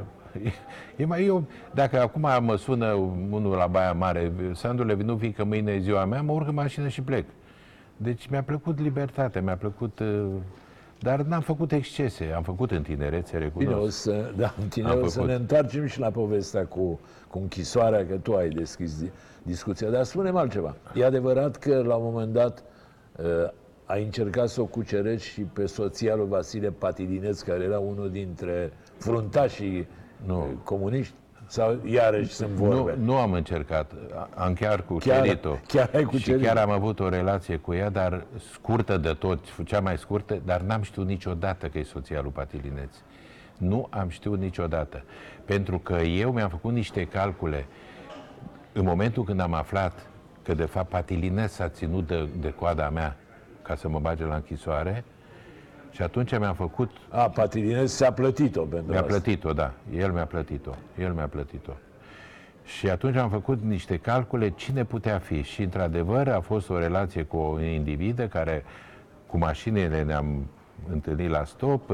[0.97, 2.93] e mai eu, dacă acum mă sună
[3.31, 6.55] unul la Baia Mare, Sandule, nu vii că mâine e ziua mea, mă urc în
[6.55, 7.25] mașină și plec.
[7.97, 10.27] Deci mi-a plăcut libertatea, mi-a plăcut uh,
[11.01, 13.69] Dar n-am făcut excese, am făcut în tinerețe, recunosc.
[13.69, 15.29] Bine, o să, da, în tine Am o să făcut.
[15.29, 19.11] ne întoarcem și la povestea cu, cu închisoarea, că tu ai deschis di-
[19.43, 19.91] discuția.
[19.91, 20.75] Dar spune altceva.
[20.95, 22.65] E adevărat că la un moment dat uh,
[23.85, 28.72] ai încercat să o cucerești și pe soția lui Vasile Patidineț, care era unul dintre
[28.98, 29.88] fruntașii
[30.26, 30.38] Nu.
[30.38, 31.14] uh, comuniști?
[31.48, 32.94] Sau iarăși sunt vorbe?
[32.98, 33.92] Nu, nu am încercat.
[34.35, 35.55] Am chiar Chiar- cucerit-o.
[35.66, 36.44] chiar ai Și cucerit-o.
[36.46, 40.61] chiar am avut o relație cu ea, dar scurtă de tot, cea mai scurtă, dar
[40.61, 42.96] n-am știut niciodată că e soția lui Patilineț.
[43.59, 45.02] Nu am știut niciodată.
[45.44, 47.66] Pentru că eu mi-am făcut niște calcule
[48.72, 50.07] în momentul când am aflat
[50.47, 53.17] că de fapt Patilineț s-a ținut de, de coada mea
[53.63, 55.05] ca să mă bage la închisoare,
[55.91, 59.13] și atunci mi-am făcut A, Patidineț s-a plătit-o pentru mi-a asta.
[59.13, 59.73] plătit-o, da.
[59.95, 60.75] El mi-a plătit-o.
[60.99, 61.73] El mi-a plătit-o.
[62.65, 65.43] Și atunci am făcut niște calcule cine putea fi.
[65.43, 68.65] Și într-adevăr a fost o relație cu o individă care
[69.27, 70.47] cu mașinile ne-am
[70.93, 71.91] întâlnit la stop,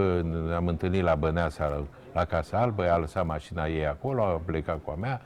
[0.49, 4.91] ne-am întâlnit la Băneasa, la Casa Albă, a lăsat mașina ei acolo, a plecat cu
[4.91, 5.21] a mea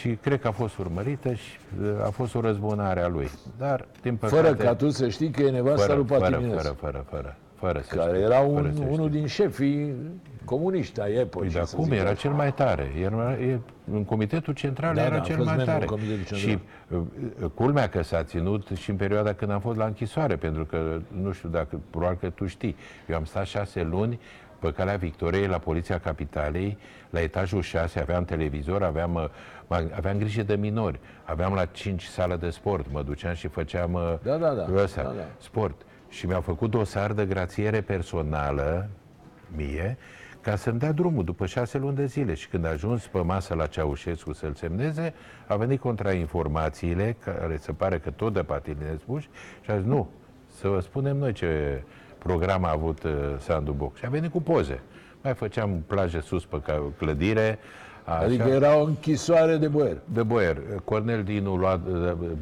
[0.00, 3.30] și cred că a fost urmărită și uh, a fost o răzbunare a lui.
[3.58, 4.42] Dar, din păcate...
[4.42, 6.54] Fără ca tu să știi că e nevasta fără, lui fără, Patidineț.
[6.62, 9.08] fără, fără, fără, fără să care știu, era fără un, să unul știu.
[9.08, 9.94] din șefii
[10.44, 11.50] comuniști ai Păi epocii.
[11.50, 12.14] de să acum zic era așa.
[12.14, 12.92] cel mai tare.
[13.02, 13.58] Era, e,
[13.92, 15.84] în Comitetul Central Da, era da, am cel fost mai membru tare.
[15.84, 16.98] în Comitetul Și uh,
[17.42, 21.00] uh, culmea că s-a ținut și în perioada când am fost la închisoare, pentru că,
[21.22, 22.76] nu știu dacă, probabil că tu știi,
[23.08, 24.20] eu am stat șase luni
[24.64, 26.78] pe calea Victoriei la Poliția Capitalei,
[27.10, 29.24] la etajul 6, aveam televizor, aveam, uh,
[29.66, 33.92] mă- aveam grijă de minori, aveam la 5 sală de sport, mă duceam și făceam
[33.92, 34.66] uh, Da, da, da.
[34.74, 35.24] ăsta, Da, da.
[35.38, 35.82] sport.
[36.08, 38.88] Și mi-au făcut dosar de grațiere personală,
[39.56, 39.98] mie,
[40.40, 42.34] ca să-mi dea drumul după șase luni de zile.
[42.34, 45.14] Și când a ajuns pe masă la Ceaușescu să-l semneze,
[45.46, 49.24] a venit contrainformațiile, care se pare că tot de Patiline Buș,
[49.60, 50.10] și a zis, nu,
[50.54, 51.82] să vă spunem noi ce
[52.28, 53.96] program a avut uh, Sandu Boc.
[53.96, 54.80] Și a venit cu poze.
[55.22, 57.58] Mai făceam plaje sus pe ca- clădire,
[58.04, 58.16] așa.
[58.18, 59.96] Adică era o închisoare de boier.
[60.04, 60.56] De boier.
[60.84, 61.80] Cornel Dinu lua,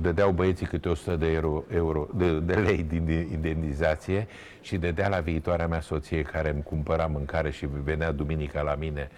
[0.01, 4.27] dădeau băieții câte 100 de, euro, euro de, de lei din indemnizație
[4.61, 9.11] și dădea la viitoarea mea soție care îmi cumpăra mâncare și venea duminica la mine,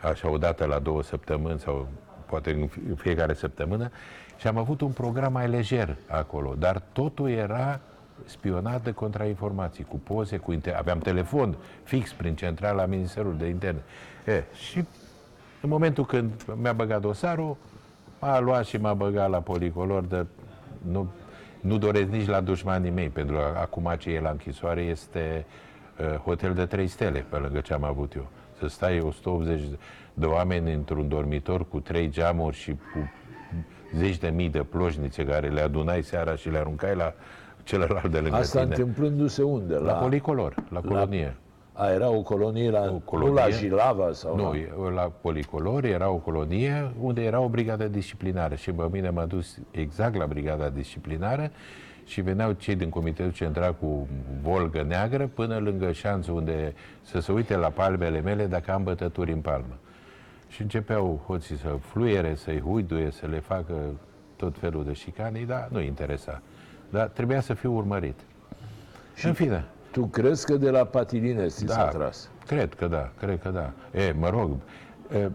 [0.00, 1.86] așa o dată la două săptămâni sau
[2.26, 3.90] poate în fi- în fiecare săptămână
[4.36, 7.80] și am avut un program mai lejer acolo, dar totul era
[8.24, 10.74] spionat de contrainformații, cu poze, cu inter...
[10.74, 13.82] aveam telefon fix prin centrala Ministerul de Interne.
[14.26, 14.84] E, și
[15.60, 17.56] în momentul când mi-a băgat dosarul,
[18.20, 20.26] m-a luat și m-a băgat la policolor de...
[20.90, 21.08] Nu,
[21.60, 25.46] nu doresc nici la dușmanii mei, pentru că acum ce e la închisoare este
[26.00, 28.26] uh, hotel de trei stele, pe lângă ce am avut eu.
[28.58, 29.60] Să stai 180
[30.14, 33.10] de oameni într-un dormitor cu trei geamuri și cu
[33.94, 37.14] zeci de mii de ploșnițe care le adunai seara și le aruncai la
[37.66, 38.74] celălalt de lângă Asta tine.
[38.74, 39.74] întâmplându-se unde?
[39.74, 41.36] La policolor, la colonie.
[41.72, 43.30] A, era o colonie, la, O colonie.
[43.32, 44.56] nu la Jilava sau Nu, la...
[44.56, 49.24] e- la Policolor era o colonie unde era o brigadă disciplinară și pe mine m-a
[49.24, 51.50] dus exact la brigada disciplinară
[52.04, 54.08] și veneau cei din Comitetul Central cu
[54.42, 59.32] volgă neagră până lângă șanțul unde să se uite la palmele mele dacă am bătături
[59.32, 59.74] în palmă.
[60.48, 63.74] Și începeau hoții să fluiere, să-i huiduie, să le facă
[64.36, 66.42] tot felul de șicanii, dar nu interesa.
[66.90, 68.20] Dar trebuia să fiu urmărit.
[69.14, 72.30] Și în fine, Tu crezi că de la Patiline ți s-a da, tras?
[72.46, 73.72] cred că da, cred că da.
[74.00, 74.50] E, mă rog,
[75.12, 75.30] e,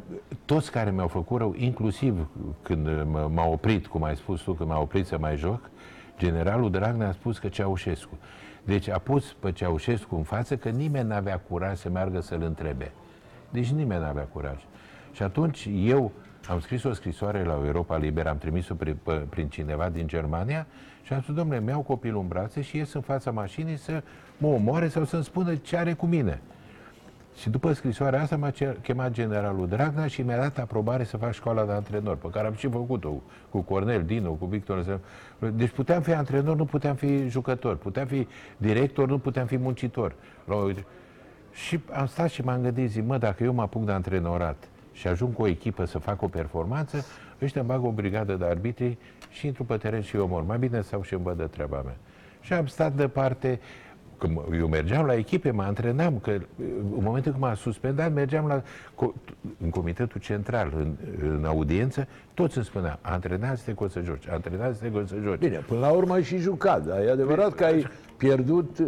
[0.46, 2.28] toți care mi-au făcut rău, inclusiv
[2.62, 5.70] când m- m-a oprit, cum ai spus tu, când m-a oprit să mai joc,
[6.18, 8.18] generalul Dragnea a spus că Ceaușescu.
[8.64, 12.92] Deci a pus pe Ceaușescu în față că nimeni n-avea curaj să meargă să-l întrebe.
[13.50, 14.58] Deci nimeni n-avea curaj.
[15.12, 16.12] Și atunci eu
[16.50, 20.68] am scris o scrisoare la Europa Liberă, am trimis-o prin, pe- prin cineva din Germania
[21.12, 24.04] și am spus, domnule, mi-au copilul în brațe și ies în fața mașinii să
[24.38, 26.41] mă omoare sau să-mi spună ce are cu mine.
[27.36, 31.34] Și după scrisoarea asta m-a cer- chemat generalul Dragnea și mi-a dat aprobare să fac
[31.34, 33.13] școala de antrenor, pe care am și făcut-o
[33.50, 34.84] cu Cornel Dinu, cu Victor.
[34.84, 35.00] Ză-
[35.54, 40.13] Deci puteam fi antrenor, nu puteam fi jucător, puteam fi director, nu puteam fi muncitor.
[40.45, 40.69] La o-
[41.52, 45.08] Și am stat și m-am gândit, zic, mă, dacă eu mă apuc de antrenorat și
[45.08, 47.06] ajung cu o echipă să fac o performanță,
[47.41, 48.97] ăștia îmi bag o brigadă de arbitri
[49.32, 50.44] și intru pe teren și eu mor.
[50.44, 51.96] Mai bine stau și îmi văd de treaba mea.
[52.41, 53.60] Și am stat departe,
[54.17, 56.30] când mă- eu mergeam la echipe, mă antrenam, că
[56.96, 60.94] în momentul când m-a suspendat, mergeam la, co- în comitetul central, în,
[61.30, 65.39] în audiență, toți îmi spunea, antrenați-te că o să joci, antrenați-te că o să joci.
[65.39, 68.80] Bine, până la urmă ai și jucat, dar e adevărat că ai pierdut,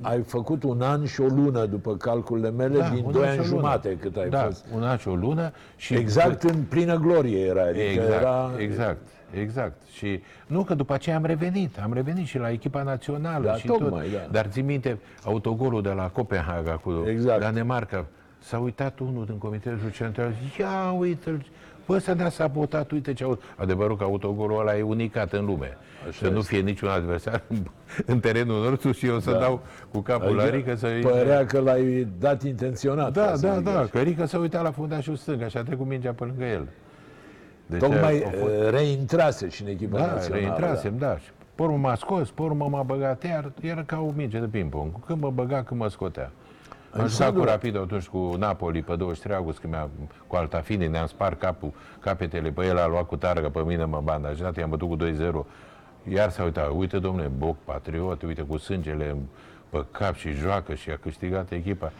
[0.00, 3.38] ai făcut un an și o lună după calculele mele, din un doi an și
[3.38, 3.60] ani o lună.
[3.60, 4.64] jumate cât ai da, fost.
[4.74, 5.52] un an și o lună.
[5.76, 8.50] Și Exact în plină glorie era, adică Exact, era...
[8.58, 9.06] exact.
[9.30, 9.82] exact.
[9.92, 13.66] Și nu că după aceea am revenit, am revenit și la echipa națională Da, și
[13.66, 14.12] tocmai, tot.
[14.12, 14.26] da.
[14.30, 17.40] Dar ții minte autogolul de la Copenhaga cu Exact.
[17.40, 18.06] Danemarca.
[18.40, 21.46] S-a uitat unul din comitetul central, ia uite-l,
[21.88, 23.38] bă, ăsta ne-a sabotat, uite ce au...
[23.56, 25.76] Adevărul că autogolul ăla e unicat în lume.
[26.08, 26.54] Așa să nu este.
[26.54, 27.56] fie niciun adversar în,
[28.06, 29.38] în terenul nostru și eu să Da.
[29.38, 33.12] dau cu capul la Rică să Părea că l-ai dat intenționat.
[33.12, 33.88] Da, ca să da, zic da, așa.
[33.88, 36.68] că Rică s-a uitat la fundașul stâng și a trecut mingea pe lângă el.
[37.66, 40.40] Deci Tocmai a fost- uh, reintrase și în echipa da, națională.
[40.40, 41.16] reintrasem, da.
[41.18, 44.46] Și pe urmă m-a scos, pe urmă m-a băgat iar, era ca o minge de
[44.46, 45.04] ping-pong.
[45.06, 46.30] Când mă băga, când mă scotea.
[46.92, 49.88] Am jucat cu Alexandru- Rapid atunci cu Napoli pe 23 august, când mi-a,
[50.26, 54.00] cu Altafini, ne-am spart capul, capetele, pe el a luat cu targă, pe mine m-a
[54.00, 55.46] bandajat, i-am bătut cu 2-0.
[56.12, 59.16] Iar s-a uitat, uite domnule, Boc, patriot, uite cu sângele
[59.68, 61.92] pe cap și joacă și a câștigat echipa.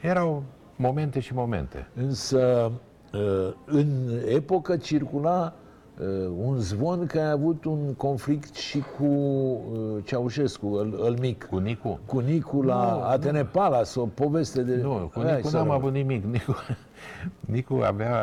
[0.00, 0.42] Erau
[0.76, 1.88] momente și momente.
[1.94, 2.72] Însă,
[3.12, 5.59] uh, în epocă circula uh,
[6.36, 11.44] un zvon că ai avut un conflict și cu uh, Ceaușescu, îl, îl mic.
[11.44, 12.00] Cu Nicu.
[12.06, 14.76] Cu Nicu la Atene Palace, o poveste de...
[14.76, 15.80] Nu, cu Hai Nicu să n-am rămân.
[15.80, 16.24] avut nimic.
[16.32, 16.54] Nicu,
[17.40, 18.16] Nicu avea,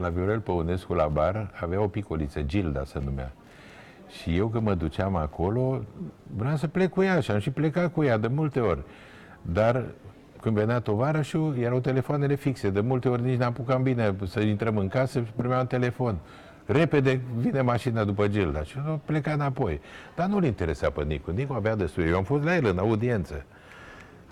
[0.00, 3.32] la Viorel Păunescu, la bar, avea o picoliță, Gilda se numea.
[4.08, 5.80] Și eu când mă duceam acolo,
[6.36, 8.82] vreau să plec cu ea și am și plecat cu ea de multe ori.
[9.42, 9.84] Dar
[10.40, 12.70] când venea tovarășul, erau telefoanele fixe.
[12.70, 16.18] De multe ori nici n-apucam bine să intrăm în casă și primeam un telefon.
[16.66, 19.80] Repede vine mașina după Gilda și eu pleca înapoi.
[20.16, 21.30] Dar nu-l interesa pe Nicu.
[21.30, 22.02] Nicu avea destul.
[22.06, 23.44] Eu am fost la el în audiență.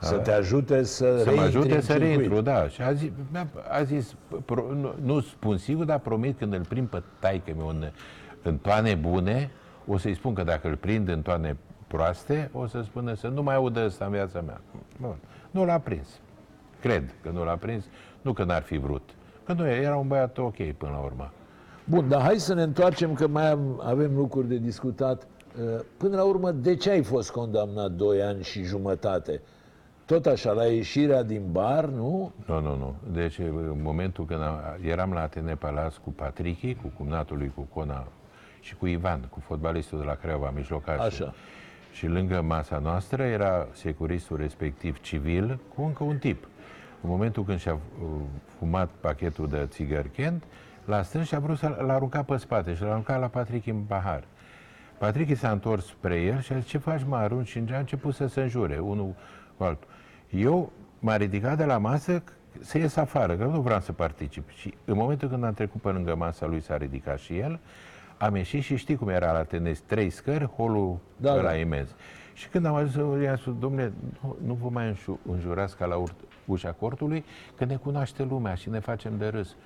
[0.01, 2.17] Să te ajute să, Să mă reintri ajute în să circuit.
[2.17, 2.69] reintru, da.
[2.69, 6.65] Și a zis, mi-a- a zis pro, nu, nu spun sigur, dar promit când îl
[6.69, 7.85] prind pe taică meu în,
[8.43, 9.51] în toane bune,
[9.87, 13.43] o să-i spun că dacă îl prind în toane proaste, o să spună să nu
[13.43, 14.61] mai audă ăsta în viața mea.
[15.01, 15.17] Bun.
[15.51, 16.09] Nu l-a prins.
[16.81, 17.85] Cred că nu l-a prins,
[18.23, 19.11] nu că n-ar fi vrut.
[19.45, 21.31] Că nu, era un băiat ok până la urmă.
[21.85, 25.27] Bun, dar hai să ne întoarcem că mai am, avem lucruri de discutat.
[25.77, 29.41] Uh, Până la urmă, de ce ai fost condamnat 2 ani și jumătate?
[30.05, 32.33] Tot așa, la ieșirea din bar, nu?
[32.47, 32.95] Nu, nu, nu.
[33.13, 37.61] Deci, în momentul când a- eram la Atene Palace cu Patrichi, cu cumnatul lui, cu
[37.75, 38.07] Cona
[38.61, 41.05] și cu Ivan, cu fotbalistul de la Craiova, mijlocașul.
[41.05, 41.35] Așa.
[41.93, 46.49] Și lângă masa noastră era securistul respectiv civil cu încă un tip.
[47.03, 48.09] În momentul când și-a uh,
[48.59, 50.43] fumat pachetul de țigări Kent,
[50.85, 53.81] l-a strâns și a vrut să-l arunca pe spate și l-a aruncat la Patrick în
[53.81, 54.25] pahar.
[54.99, 57.49] Patrick s-a întors spre el și a zis, ce faci, mă arunci?
[57.49, 59.15] Și a început să se înjure, unul
[59.57, 59.89] cu altul.
[60.31, 62.23] Eu m-a ridicat de la masă
[62.61, 64.51] să ies afară, că nu vreau să particip.
[64.51, 67.59] Și în momentul când am trecut pe lângă masa lui, s-a ridicat și el,
[68.19, 71.55] am ieșit și știi cum era la tenis, trei scări, holul Da, da, ăla da.
[71.57, 71.89] imens.
[72.35, 73.93] Și când am ajuns, i-am spus, domnule,
[74.23, 77.25] nu, nu vă mai înșu- înjurați ca la ur- ușa cortului,
[77.57, 79.57] că ne cunoaște lumea și ne facem de râs.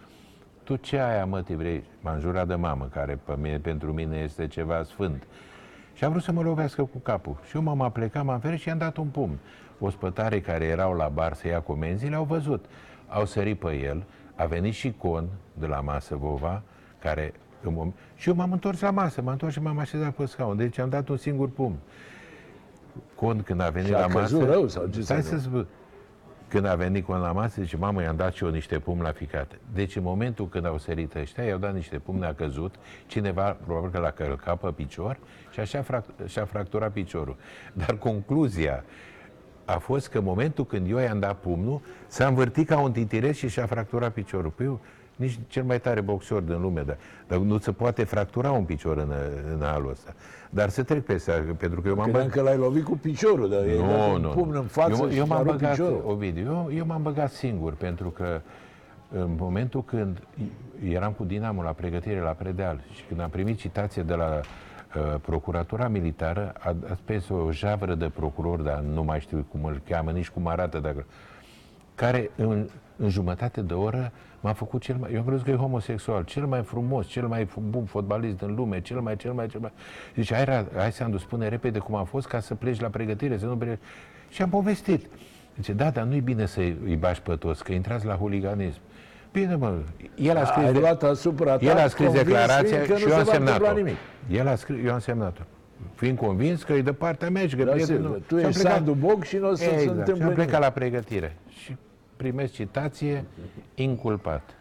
[0.69, 1.85] Tu ce aia, mă, te vrei?
[2.01, 5.27] M-a înjurat de mamă, care pe mine, pentru mine este ceva sfânt.
[5.95, 7.37] Și a vrut să mă lovească cu capul.
[7.49, 9.39] Și eu m-am aplecat, m-am ferit și i-am dat un pumn.
[9.79, 12.65] Ospătarii care erau la bar să ia comenzile au văzut.
[13.09, 14.05] Au sărit pe el,
[14.35, 16.63] a venit și Con de la masă Vova,
[16.99, 17.33] care...
[17.63, 20.57] în mom- Și eu m-am întors la masă, m-am întors și m-am așezat pe scaun.
[20.57, 21.77] Deci am dat un singur pumn.
[23.15, 24.19] Con, când a venit Și a la masă...
[24.21, 25.67] căzut rău sau ce Stai să să spun.
[26.49, 29.13] Când a venit Con la masă, zice, mamă, i-am dat și eu niște pumni la
[29.13, 29.59] ficat.
[29.73, 32.75] Deci în momentul când au sărit ăștia, i-au dat niște pumni, a căzut,
[33.07, 35.19] cineva probabil că l-a călcat pe picior
[35.51, 37.37] și așa frac- și-a fracturat piciorul.
[37.73, 38.85] Dar concluzia
[39.65, 43.35] a fost că în momentul când eu i-am dat pumnul, s-a învârtit ca un titiret
[43.35, 44.51] și și-a fracturat piciorul.
[44.51, 44.81] Păi eu,
[45.19, 48.97] nici cel mai tare boxer din lume, dar, dar nu se poate fractura un picior
[48.97, 49.13] în,
[49.53, 50.15] în halul ăsta.
[50.51, 52.45] Dar se trec pe asta, pentru că eu m-am Credeam băgat...
[52.45, 55.25] că l-ai lovit cu piciorul, dar i-ai dat un pumn în față eu, și eu
[55.25, 56.03] ți-a m-am rupt băgat, piciorul.
[56.07, 58.41] Ovidiu, eu, eu m-am băgat singur, pentru că
[59.13, 60.23] în momentul când
[60.89, 65.21] eram cu Dinamo la pregătire la Predeal și când am primit citație de la uh,
[65.21, 69.81] Procuratura Militară, a, a spus o javră de procuror, dar nu mai știu cum îl
[69.89, 71.05] cheamă, nici cum arată, dacă,
[71.95, 75.11] care în, în jumătate de oră m-a făcut cel mai...
[75.13, 78.55] Eu am crezut că e homosexual, cel mai frumos, cel mai f- bun fotbalist din
[78.55, 79.73] lume, cel mai, cel mai, cel mai...
[80.15, 83.39] Zice, hai, Ra- hai Sandu, spune repede cum a fost ca să pleci la pregătire,
[83.39, 83.57] să nu...
[83.57, 83.79] Pre...
[84.29, 85.07] Și am povestit.
[85.57, 88.79] Zice, da, dar nu-i bine să îi bași pe toți, că intrați la huliganism.
[89.33, 89.75] Bine, mă,
[90.15, 90.65] el a scris...
[90.67, 93.15] Ai de- luat asupra ta, el a scris convins declarația fiind că și nu eu
[93.17, 93.77] se am va întâmpla semnat-o.
[93.77, 93.97] nimic.
[94.41, 95.43] El a scris, eu am semnat-o.
[95.95, 98.03] Fiind convins că e de partea mea și că Da, prietenul...
[98.03, 99.89] sigur, tu Și am ești plecat- Sandu Boc și nu o să se exact.
[99.99, 100.65] întâmple Și am plecat nimic.
[100.65, 101.37] la pregătire.
[101.49, 101.77] Și
[102.19, 103.25] primesc citație
[103.75, 104.57] inculpat.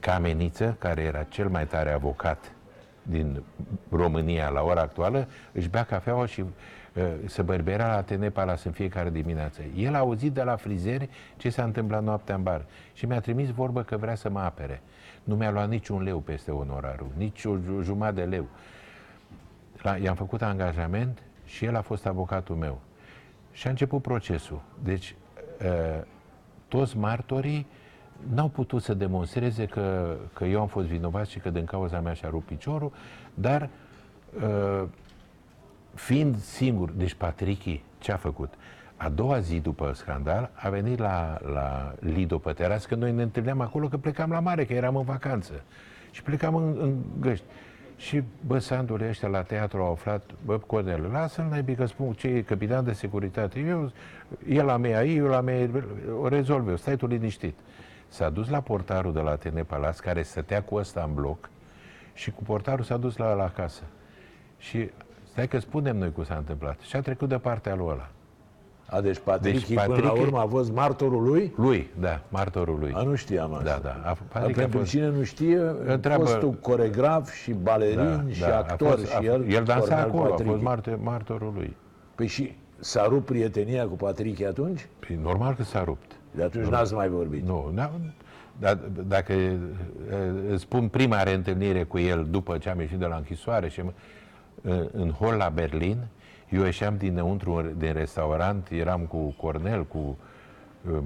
[0.00, 2.52] Cameniță, care era cel mai tare avocat
[3.02, 3.42] din
[3.90, 8.72] România la ora actuală, își bea cafeaua și uh, se bărbera la Atene Palace în
[8.72, 9.62] fiecare dimineață.
[9.76, 13.50] El a auzit de la frizeri ce s-a întâmplat noaptea în bar și mi-a trimis
[13.50, 14.82] vorbă că vrea să mă apere.
[15.24, 18.48] Nu mi-a luat niciun leu peste onorarul, nici o ju- jumătate de leu.
[19.82, 22.80] La, i-am făcut angajament și el a fost avocatul meu.
[23.52, 24.62] Și a început procesul.
[24.82, 25.14] Deci,
[25.64, 26.02] uh,
[26.70, 27.66] toți martorii
[28.34, 32.12] n-au putut să demonstreze că, că eu am fost vinovat și că din cauza mea
[32.12, 32.92] și-a rupt piciorul,
[33.34, 33.68] dar
[34.42, 34.88] uh,
[35.94, 38.54] fiind singur, deci Patrichi ce a făcut?
[38.96, 43.22] A doua zi după scandal a venit la, la Lido pe terasă, că noi ne
[43.22, 45.52] întâlneam acolo, că plecam la mare, că eram în vacanță.
[46.10, 47.44] Și plecam în, în găști.
[48.00, 52.28] Și, bă, Sandule, ăștia la teatru au aflat, bă, Cornel, lasă-l, naibii, că spun ce
[52.28, 53.60] e capitan de securitate.
[53.60, 53.92] Eu,
[54.48, 55.68] el la mea aici, eu la mea,
[56.20, 57.54] o rezolv eu, stai tu liniștit.
[58.08, 61.50] S-a dus la portarul de la Atene Palace, care stătea cu ăsta în bloc,
[62.14, 63.82] și cu portarul s-a dus la, la casă.
[64.58, 64.90] Și
[65.30, 66.80] stai că spunem noi cum s-a întâmplat.
[66.80, 68.08] Și a trecut de partea lui ăla.
[68.90, 71.52] A, deci Patrick, Deci până la Patrick- urmă a fost martorul lui?
[71.56, 72.92] Lui, da, martorul lui.
[72.94, 73.64] A, nu știam asta.
[73.64, 73.90] Da, da.
[73.90, 78.32] A, Dar Patrick a pentru fost, cine nu știe, Întreabă- fostul coregraf și balerin da,
[78.32, 80.50] și da, a actor fost, și a, el, el dansa Cornel acolo, a Patrick.
[80.50, 81.76] fost martor, martorul lui.
[82.14, 84.88] Păi și s-a rupt prietenia cu Patrick atunci?
[85.06, 86.10] Păi, normal că s-a rupt.
[86.30, 87.46] De atunci n-ați mai vorbit.
[87.46, 87.90] Nu, da,
[88.58, 88.78] dar
[89.08, 89.56] dacă e,
[90.50, 94.88] îți spun prima reîntâlnire cu el după ce am ieșit de la închisoare și în,
[94.92, 95.96] în hol la Berlin,
[96.50, 100.18] eu ieșeam dinăuntru din restaurant, eram cu Cornel, cu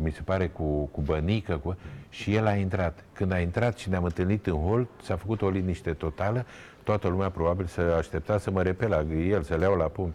[0.03, 1.76] mi se pare cu, cu Bănică, cu,
[2.09, 3.05] și el a intrat.
[3.12, 6.45] Când a intrat și ne-am întâlnit în hol, s-a făcut o liniște totală,
[6.82, 10.12] toată lumea probabil să aștepta să mă repela el, să le iau la pumn.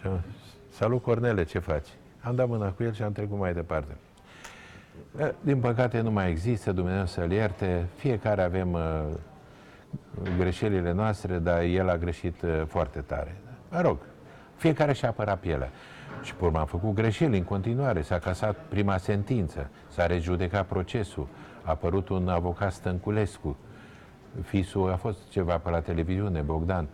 [0.00, 0.20] Și am,
[0.68, 1.88] Salut Cornele, ce faci?
[2.20, 3.96] Am dat mâna cu el și am trecut mai departe.
[5.18, 7.86] Eh, Din păcate nu mai există, Dumnezeu să-l ierte.
[7.94, 9.02] Fiecare avem uh,
[10.38, 13.36] greșelile noastre, dar el a greșit uh, foarte tare.
[13.70, 13.98] Mă rog,
[14.56, 15.70] fiecare și-a apărat pielea.
[16.22, 18.02] Și pe urmă am făcut greșeli în continuare.
[18.02, 21.26] S-a casat prima sentință, s-a rejudecat procesul,
[21.62, 23.56] a apărut un avocat Stănculescu.
[24.42, 26.86] Fisul a fost ceva pe la televiziune, Bogdan.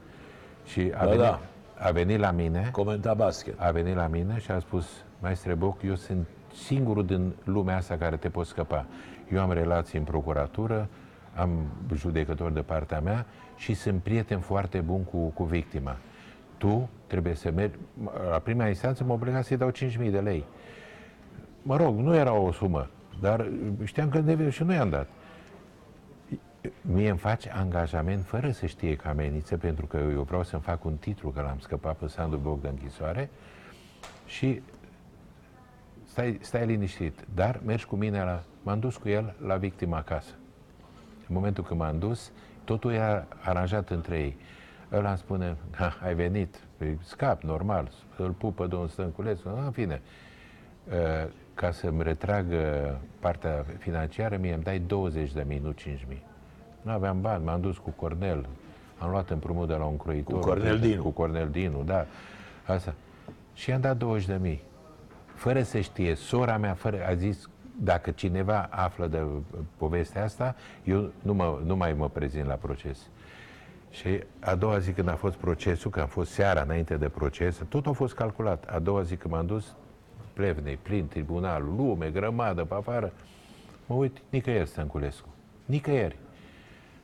[0.64, 1.40] Și a, Da, venit, da.
[1.78, 3.60] a venit la mine Comenta basket.
[3.60, 4.86] a venit la mine și a spus,
[5.20, 8.86] Maestre Boc, eu sunt singurul din lumea asta care te pot scăpa.
[9.32, 10.88] Eu am relații în procuratură,
[11.34, 11.50] am
[11.94, 15.96] judecători de partea mea și sunt prieten foarte bun cu, cu victima.
[16.62, 17.76] Tu trebuie să mergi,
[18.30, 20.44] la prima instanță mă obliga să-i dau 5.000 de lei.
[21.62, 22.88] Mă rog, nu era o sumă,
[23.20, 23.50] dar
[23.84, 25.08] știam că deve și nu i-am dat.
[26.80, 30.84] Mie îmi face angajament fără să știe că amenință, pentru că eu vreau să-mi fac
[30.84, 33.30] un titlu că l-am scăpat pe Sandu Boc de închisoare
[34.26, 34.62] și
[36.04, 38.42] stai, stai liniștit, dar mergi cu mine la...
[38.62, 40.32] M-am dus cu el la victima acasă.
[41.28, 42.32] În momentul când m-am dus,
[42.64, 44.36] totul era aranjat între ei.
[44.92, 50.00] Ăla îmi spune, ha, ai venit, păi, scap, normal, îl pupă domnul Stănculescu, în fine.
[50.88, 52.58] Uh, Ca să-mi retrag uh,
[53.20, 56.22] partea financiară, mie îmi dai 20 de mii, nu 5 mii.
[56.82, 58.46] Nu aveam bani, m-am dus cu Cornel,
[58.98, 60.38] am luat împrumut de la un croitor.
[60.38, 61.02] Cu Cornel Dinu.
[61.02, 62.06] Cu Cornel Dinu, da.
[62.66, 62.94] Asta.
[63.54, 64.62] Și i-am dat 20 de mii.
[65.34, 67.48] Fără să știe, sora mea fără, a zis,
[67.80, 69.38] dacă cineva află de uh,
[69.76, 72.98] povestea asta, eu nu, mă, nu mai mă prezint la proces.
[73.92, 77.60] Și a doua zi când a fost procesul, că a fost seara înainte de proces,
[77.68, 78.64] tot a fost calculat.
[78.70, 79.74] A doua zi când m-am dus,
[80.32, 83.12] plevnei, plin, tribunalul, lume, grămadă pe afară,
[83.86, 85.28] mă uit, nicăieri Stănculescu.
[85.64, 86.16] Nicăieri.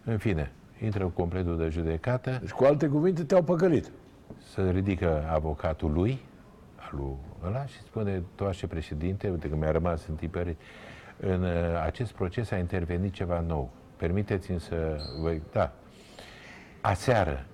[0.05, 3.91] În fine, intră cu completul de judecată, Deci, cu alte cuvinte, te-au păcălit.
[4.53, 6.18] se ridică avocatul lui,
[6.76, 7.16] al lui
[7.47, 10.57] ăla, și spune, toașe președinte, uite că mi-a rămas în tipări,
[11.20, 11.51] în uh,
[11.84, 13.70] acest proces a intervenit ceva nou.
[13.97, 15.36] Permiteți-mi să vă...
[15.53, 15.72] Da.
[16.81, 17.45] Aseară,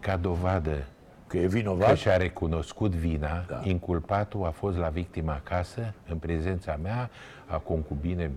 [0.00, 0.84] ca dovadă
[1.26, 1.96] Că e că vinovat.
[1.96, 3.60] și-a recunoscut vina, Da.
[3.64, 7.10] inculpatul a fost la victima acasă, în prezența mea,
[7.46, 8.30] a concubine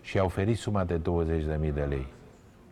[0.00, 2.06] și a oferit suma de 20.000 de lei.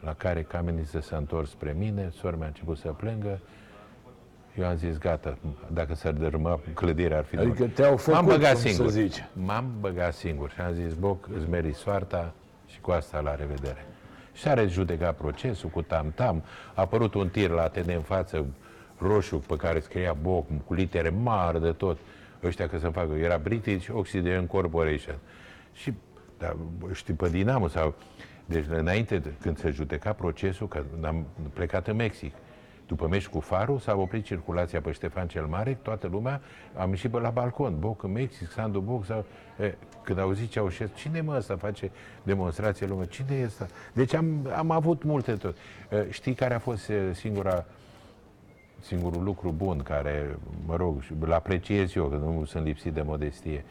[0.04, 3.38] La care Cameniță s-a întors spre mine, sora mea a început să plângă,
[4.58, 5.36] eu am zis, gata,
[5.72, 7.68] dacă s-ar dărâma clădirea ar fi Adică dură.
[7.70, 8.90] te-au făcut, M-am băgat cum să singur.
[8.90, 9.24] zici.
[9.32, 12.32] M-am băgat singur și am zis, Boc, îți meri soarta
[12.66, 13.86] și cu asta la revedere.
[14.40, 16.42] Și s-a rejudecat procesul cu tam-tam,
[16.74, 18.46] a apărut un tir la Atene în față,
[18.98, 21.98] roșu, pe care scria Boc, cu litere mari de tot.
[22.42, 25.18] Ăștia că să facă, era British Oxygen Corporation.
[25.72, 25.92] Și,
[26.38, 26.56] da,
[26.92, 27.94] știi, pe Dinamo sau...
[28.44, 32.34] Deci, înainte, de- când se judeca procesul, că am plecat în Mexic,
[32.86, 36.40] după meci cu Farul, s-a oprit circulația pe Ștefan cel Mare, toată lumea,
[36.76, 39.24] am ieșit pe la balcon, Boc în Mexic, Sandu Boc, sau...
[39.60, 39.74] E,
[40.10, 41.90] când au zis Ceaușescu, cine mă ăsta face
[42.22, 43.06] demonstrație lume?
[43.06, 43.66] Cine e ăsta?
[43.92, 45.56] Deci am, am avut multe tot.
[45.90, 47.64] E, Știi care a fost e, singura
[48.80, 53.02] singurul lucru bun care, mă rog, și îl apreciez eu, că nu sunt lipsit de
[53.02, 53.64] modestie.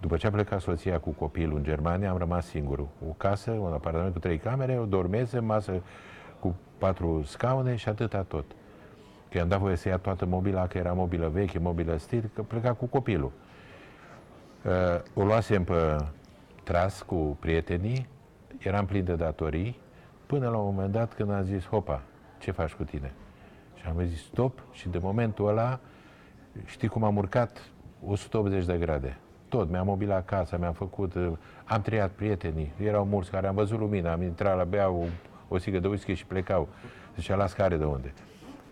[0.00, 2.80] După ce a plecat soția cu copilul în Germania, am rămas singur.
[2.80, 5.82] O casă, un apartament cu trei camere, o dormeze, masă
[6.40, 8.44] cu patru scaune și atâta tot.
[9.30, 12.42] Că i-am dat voie să ia toată mobila, că era mobilă veche, mobilă stil, că
[12.42, 13.32] pleca cu copilul.
[14.64, 14.72] Uh,
[15.14, 15.96] o luasem pe
[16.62, 18.08] tras cu prietenii,
[18.58, 19.80] eram plin de datorii,
[20.26, 22.02] până la un moment dat când am zis, hopa,
[22.38, 23.12] ce faci cu tine?
[23.74, 25.80] Și am zis stop și de momentul ăla,
[26.64, 27.58] știi cum am urcat
[28.06, 29.18] 180 de grade.
[29.48, 31.32] Tot, mi-am mobilat casa, mi-am făcut, uh,
[31.64, 35.04] am triat prietenii, erau mulți care am văzut lumina, am intrat la bea o,
[35.48, 36.68] o sigă de whisky și plecau.
[37.16, 38.12] Zicea, la scare de unde?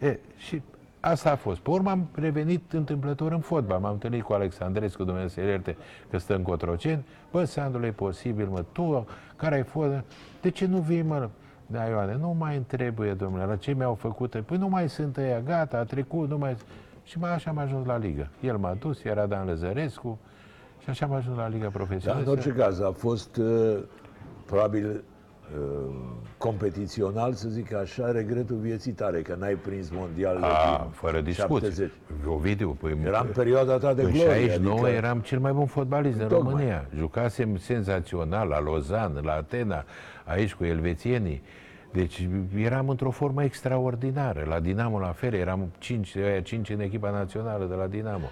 [0.00, 0.62] E, și
[1.04, 1.60] asta a fost.
[1.60, 3.80] Pe urmă am revenit întâmplător în fotbal.
[3.80, 5.76] M-am întâlnit cu Alexandrescu, Dumnezeu să ierte,
[6.10, 7.04] că stă în Cotroceni.
[7.30, 9.92] Bă, Sandu, e posibil, mă, tu, care ai fost?
[10.40, 11.28] De ce nu vii, mă?
[11.66, 14.42] Da, Ioane, nu mai trebuie, domnule, la ce mi-au făcut?
[14.46, 16.56] Păi nu mai sunt ăia, gata, a trecut, nu mai...
[17.04, 18.28] Și mai așa am ajuns la Ligă.
[18.40, 20.18] El m-a dus, era Dan Lăzărescu
[20.82, 22.30] și așa am ajuns la Liga Dar Profesionistă.
[22.30, 23.78] în orice caz a fost uh,
[24.46, 25.00] probabil uh,
[26.38, 31.68] competițional, să zic așa, regretul vieții tale, că n-ai prins mondial A, fără discuție.
[31.70, 31.90] 70.
[32.26, 34.28] Ovidiu, păi, Era în perioada ta de În glorie.
[34.28, 34.90] 69 adică...
[34.90, 36.52] eram cel mai bun fotbalist din Tocmai.
[36.52, 36.86] România.
[36.96, 39.84] Jucasem senzațional la Lozan, la Atena,
[40.24, 41.42] aici cu elvețienii.
[41.92, 44.44] Deci eram într-o formă extraordinară.
[44.48, 48.26] La Dinamo la fel, eram cinci, aia cinci în echipa națională de la Dinamo.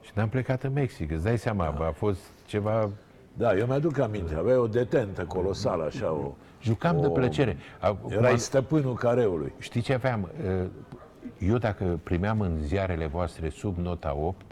[0.00, 1.10] Și n-am plecat în Mexic.
[1.10, 2.90] Îți dai seama, a fost ceva...
[3.34, 6.34] Da, eu mi-aduc aminte, aveai o detentă colosală, așa, o...
[6.62, 7.56] Jucam de o- plăcere.
[7.80, 9.52] Acum, Erai stăpânul careului.
[9.58, 10.30] Știi ce aveam?
[10.62, 10.66] Uh,
[11.38, 14.44] Eu dacă primeam în ziarele voastre sub nota 8,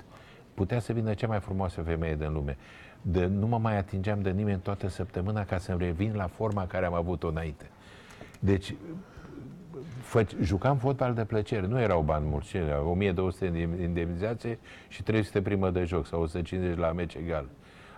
[0.55, 2.57] putea să vină cea mai frumoasă femeie din lume.
[3.03, 6.87] De, nu mă mai atingeam de nimeni toată săptămâna ca să-mi revin la forma care
[6.87, 7.71] am avut-o înainte.
[8.41, 8.75] Deci,
[10.01, 11.67] fă, jucam fotbal de plăcere.
[11.67, 12.91] Nu erau bani mulți, ce erau?
[12.91, 14.59] 1200 de indemnizație
[14.89, 17.45] și 300 primă de joc sau 150 la meci egal.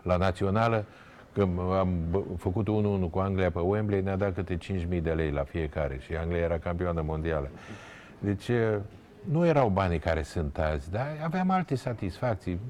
[0.02, 0.84] La națională,
[1.32, 5.30] când am bă- făcut 1-1 cu Anglia pe Wembley, ne-a dat câte 5.000 de lei
[5.30, 7.50] la fiecare și Anglia era campioană mondială.
[8.18, 8.80] Deci e,
[9.30, 12.60] nu erau banii care sunt azi, dar aveam alte satisfacții.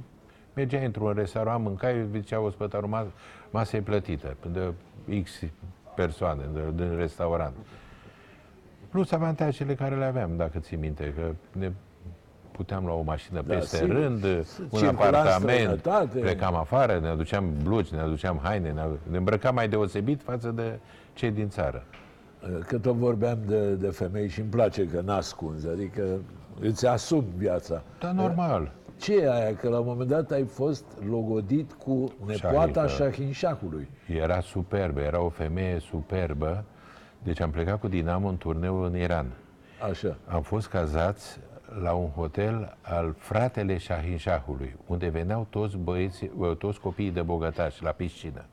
[0.55, 3.12] Mergeai într-un restaurant, mâncai, zicea ospătarul, mas-
[3.51, 4.72] masa e plătită de
[5.22, 5.41] X
[5.95, 7.55] persoane de, din restaurant.
[8.89, 11.72] Plus avantajele care le aveam, dacă ții minte, că ne
[12.53, 13.95] puteam lua o mașină Da, peste sigur.
[13.95, 16.19] rând, un Circula în apartament, străinătate.
[16.19, 20.79] plecam afară, ne aduceam blugi, ne aduceam haine, ne, ne îmbrăcam mai deosebit față de
[21.13, 21.85] cei din țară.
[22.67, 26.03] Că tot vorbeam de, de femei și îmi place că n-ascunzi, adică
[26.61, 27.83] îți asumi viața.
[28.01, 28.73] Da, normal.
[28.97, 29.55] Ce e aia?
[29.57, 32.87] Că la un moment dat ai fost logodit cu nepoata Shahin, da.
[32.87, 33.89] Shahinshahului.
[34.07, 36.65] Era superbă, era o femeie superbă.
[37.23, 39.27] Deci am plecat cu Dinamo în turneu în Iran.
[39.91, 40.17] Așa.
[40.27, 41.39] Am fost cazați
[41.83, 47.83] la un hotel al fratele Shahin Shahului, unde veneau toți băieți, toți copiii de bogătași
[47.83, 48.45] la piscină.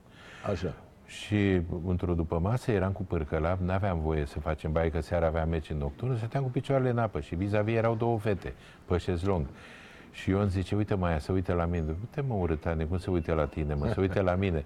[0.51, 0.73] Așa.
[1.05, 5.49] Și într-o după masă eram cu pârcălap, n-aveam voie să facem baie, că seara aveam
[5.49, 8.53] meci în nocturnă, stăteam cu picioarele în apă și vis-a-vis erau două fete
[8.85, 9.45] pe șezlong.
[10.11, 11.85] Și Ion zice, uite Maia, să uite la mine.
[11.87, 14.63] Uite mă urâtane, cum să uite la tine, mă, să uite la mine.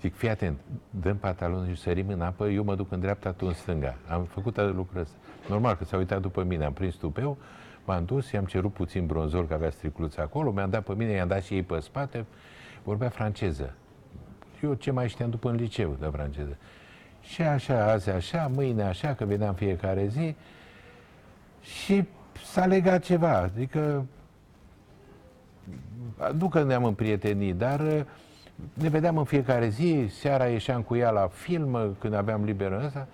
[0.00, 0.58] Zic, fii atent,
[0.90, 3.94] dăm pantalonul și sărim în apă, eu mă duc în dreapta, tu în stânga.
[4.08, 5.16] Am făcut lucrul ăsta.
[5.48, 7.36] Normal că s-a uitat după mine, am prins tupeu,
[7.86, 11.28] m-am dus, i-am cerut puțin bronzor, că avea stricluță acolo, mi-am dat pe mine, i-am
[11.28, 12.24] dat și ei pe spate,
[12.84, 13.74] vorbea franceză.
[14.62, 16.56] Eu ce mai știam după în liceu de franceză.
[17.20, 20.34] Și așa, azi așa, mâine așa, că veneam fiecare zi.
[21.60, 22.04] Și
[22.44, 23.36] s-a legat ceva.
[23.36, 24.06] Adică,
[26.38, 28.00] nu că ne-am împrietenit, dar uh,
[28.74, 32.84] ne vedeam în fiecare zi, seara ieșeam cu ea la film, când aveam liber în
[32.84, 33.06] ăsta.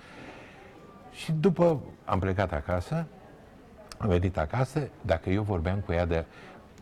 [1.12, 3.06] Și după am plecat acasă,
[4.02, 6.24] am venit acasă, dacă eu vorbeam cu ea de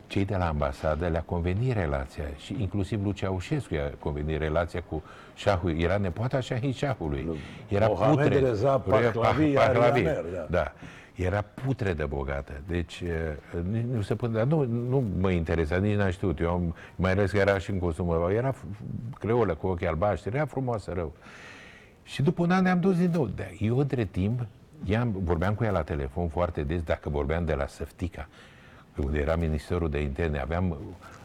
[0.06, 5.02] cei de la ambasadă, le-a convenit relația și inclusiv lui Ceaușescu i-a convenit relația cu
[5.34, 5.80] șahul.
[5.80, 7.28] Era nepoata Shahin Shahului.
[7.68, 8.38] Era Mohamed putre.
[8.38, 10.46] Reza Pahlavi Pahlavi, Arianer, da.
[10.50, 10.72] da.
[11.14, 12.52] Era putre de bogată.
[12.66, 16.40] Deci, eh, nici nu se pune, dar nu, nu mă interesa, nici n-am știut.
[16.40, 18.30] Eu am, mai ales că era și în costumă.
[18.32, 21.12] Era f- creolă cu ochii albaștri, era frumoasă rău.
[22.02, 23.26] Și după un an ne-am dus din nou.
[23.26, 24.46] Dar eu, între timp,
[24.84, 28.28] i-am, vorbeam cu ea la telefon foarte des, dacă vorbeam de la Săftica,
[28.96, 30.76] unde era Ministerul de Interne, aveam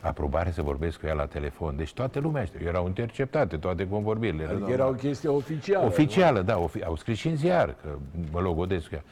[0.01, 1.75] aprobare să vorbesc cu ea la telefon.
[1.75, 4.43] Deci toată lumea știa, erau interceptate toate convorbirile.
[4.43, 4.73] Adică normal.
[4.79, 5.85] era o chestie oficială.
[5.85, 7.89] Oficială, da, ofi- au scris și în ziar, că
[8.31, 9.03] mă logodesc cu ea.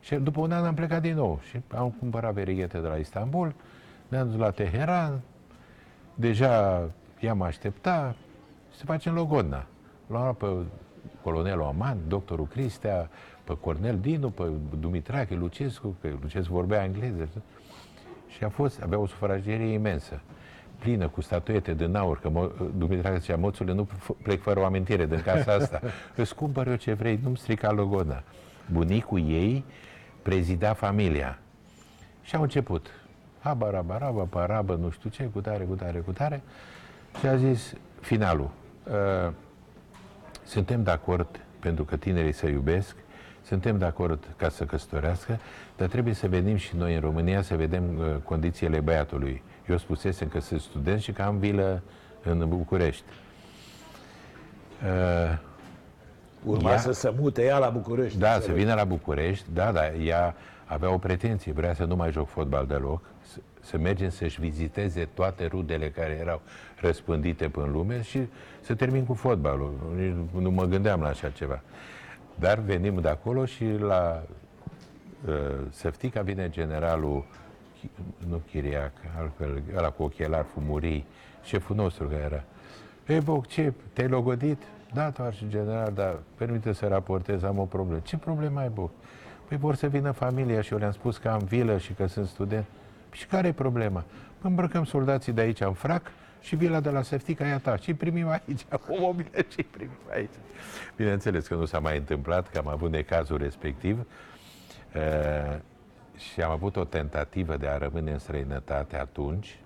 [0.00, 3.54] Și după un an am plecat din nou și am cumpărat verighete de la Istanbul,
[4.08, 5.20] ne-am dus la Teheran,
[6.14, 6.82] deja
[7.18, 8.14] i-am aștepta
[8.76, 9.66] să facem logodna.
[10.06, 10.46] L-am luat pe
[11.22, 13.10] colonelul Aman, doctorul Cristea,
[13.44, 14.42] pe Cornel Dinu, pe
[14.80, 17.28] Dumitrache, Lucescu, că Lucescu vorbea engleză.
[18.28, 20.20] Și a fost, avea o sufragerie imensă,
[20.78, 24.64] plină cu statuete din aur, că Mo- Dumitrache zicea, moțule, nu f- plec fără o
[24.64, 25.80] amintire din casa asta.
[26.16, 28.22] Îți cumpăr eu ce vrei, nu-mi strica logona.
[28.72, 29.64] Bunicul ei
[30.22, 31.38] prezida familia.
[32.22, 32.86] Și au început.
[33.40, 36.42] Habarabaraba, parabă, nu știu ce, cu tare, cu tare, cu tare.
[37.18, 38.50] Și a zis finalul.
[38.86, 39.32] Uh,
[40.44, 42.96] suntem de acord pentru că tinerii se iubesc,
[43.52, 45.38] suntem de acord ca să căsătorească,
[45.76, 49.42] dar trebuie să venim și noi în România să vedem uh, condițiile băiatului.
[49.68, 51.82] Eu spusesem că sunt student și că am vilă
[52.22, 53.02] în București.
[54.84, 55.38] Uh,
[56.44, 58.18] Urma Ea- să se mute ea la București.
[58.18, 58.58] da, să înțeleg.
[58.58, 60.34] vină la București, da, dar ea
[60.64, 65.08] avea o pretenție, vrea să nu mai joc fotbal deloc, să, să mergem să-și viziteze
[65.14, 66.40] toate rudele care erau
[66.80, 68.20] răspândite până în lume și
[68.60, 69.72] să termin cu fotbalul.
[69.96, 71.60] Nici Nu mă gândeam la așa ceva.
[72.42, 74.22] Dar venim de acolo și la
[75.26, 75.34] uh,
[75.70, 77.24] Săftica vine generalul,
[77.78, 81.06] Chi- nu Chiriac, altfel, ăla cu ochelari fumurii,
[81.42, 82.42] șeful nostru care era.
[83.06, 84.62] Ei, Boc, ce, te-ai logodit?
[84.92, 88.00] Da, doar și general, dar permite să raportez, am o problemă.
[88.04, 88.90] Ce problemă ai, Boc?
[89.48, 92.26] Păi vor să vină familia și eu le-am spus că am vilă și că sunt
[92.26, 92.64] student.
[93.10, 94.04] Și care e problema?
[94.38, 96.02] Păi îmbrăcăm soldații de aici în frac
[96.42, 97.76] și vila de la Seftica e a ta.
[97.76, 100.30] Și primim aici, cu mobile și primim aici.
[100.96, 104.06] Bineînțeles că nu s-a mai întâmplat, că am avut necazul respectiv.
[104.94, 105.56] Uh,
[106.32, 109.58] și am avut o tentativă de a rămâne în străinătate atunci.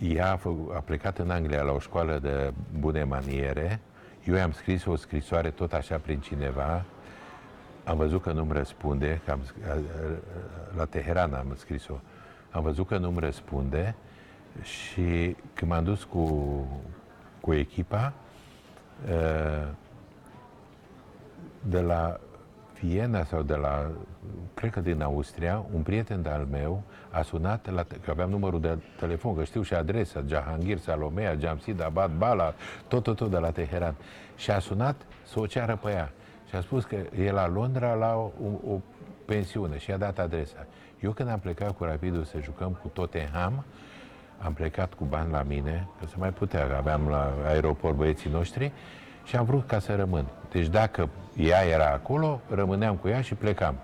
[0.00, 3.80] Ea a, fă- a plecat în Anglia la o școală de bune maniere.
[4.24, 6.84] Eu i-am scris o scrisoare tot așa prin cineva.
[7.84, 9.80] Am văzut că nu-mi răspunde, că am, sc- a- a-
[10.76, 11.94] la Teheran am scris-o.
[12.50, 13.94] Am văzut că nu-mi răspunde
[14.62, 16.26] și când m-am dus cu,
[17.40, 18.12] cu echipa,
[19.08, 19.68] uh,
[21.62, 22.20] de la
[22.80, 23.90] Viena sau de la,
[24.54, 28.78] cred că din Austria, un prieten de-al meu a sunat, la, că aveam numărul de
[28.98, 32.54] telefon, că știu și adresa, Jahangir, Salomea, Jamsid, Abad, Bala,
[32.88, 33.94] tot, tot, tot de la Teheran.
[34.36, 36.12] Și a sunat să o ceară pe ea.
[36.48, 38.80] Și a spus că e la Londra la o, o, o
[39.24, 40.66] pensiune și a dat adresa.
[41.00, 43.64] Eu când am plecat cu Rapidul să jucăm cu Tottenham,
[44.44, 48.30] am plecat cu bani la mine, că se mai putea, că aveam la aeroport băieții
[48.30, 48.72] noștri
[49.24, 50.26] și am vrut ca să rămân.
[50.50, 53.74] Deci dacă ea era acolo, rămâneam cu ea și plecam.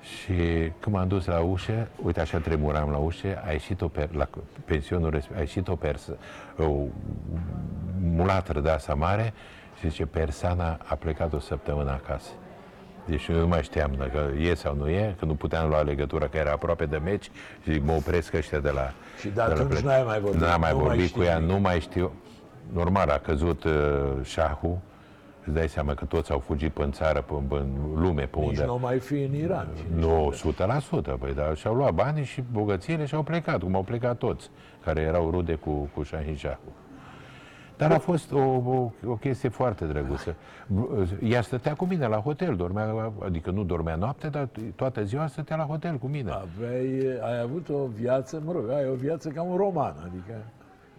[0.00, 0.34] Și
[0.80, 4.28] când m-am dus la ușă, uite așa tremuram la ușă, a ieșit o per, la
[4.64, 6.16] pensionul respect, a ieșit o persă,
[6.58, 6.76] o
[8.00, 9.32] mulatră de asta mare
[9.78, 12.30] și zice, persana a plecat o săptămână acasă.
[13.10, 16.26] Deci eu nu mai știam dacă e sau nu e, că nu puteam lua legătura,
[16.28, 17.30] că era aproape de meci
[17.62, 18.92] și zic, mă opresc ăștia de la...
[19.18, 19.82] Și de la atunci plec.
[19.82, 21.52] n-ai mai vorbit, N-am mai nu mai vorbit știi cu ea, nimic.
[21.54, 22.12] nu mai știu.
[22.72, 23.72] Normal, a căzut uh,
[24.22, 24.78] șahul,
[25.44, 28.38] îți dai seama că toți au fugit pe în țară, pe, pe în lume, pe
[28.38, 28.64] Nici unde...
[28.64, 29.68] nu mai fi în Iran.
[29.94, 30.34] Nu,
[31.14, 34.50] 100%, păi, dar și-au luat banii și bogățiile și au plecat, cum au plecat toți,
[34.84, 36.58] care erau rude cu, cu Shahin Shahu.
[37.80, 40.34] Dar a fost o, o, o chestie foarte drăguță.
[41.22, 45.56] Ea stătea cu mine la hotel, dormea, adică nu dormea noapte, dar toată ziua stătea
[45.56, 46.30] la hotel cu mine.
[46.30, 50.34] Aveai, ai avut o viață, mă rog, ai o viață ca un roman, adică...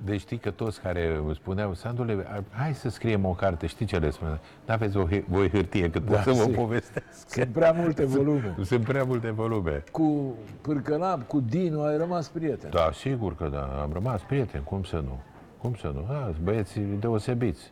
[0.05, 3.97] Deci știi că toți care îmi spuneau, Sandule, hai să scriem o carte, știi ce
[3.97, 4.39] le spune?
[4.67, 6.55] N-aveți o, hi- voi hârtie cât pot Da, să vă sigur.
[6.55, 7.29] povestesc.
[7.29, 8.55] Sunt prea multe volume.
[8.63, 9.83] Sunt prea multe volume.
[9.91, 12.69] Cu Pârcălap, cu Dinu ai rămas prieten.
[12.73, 15.19] Da, sigur că da, am rămas prieteni, cum să nu?
[15.61, 16.05] Cum să nu?
[16.09, 17.71] Da, sunt băieți deosebiți.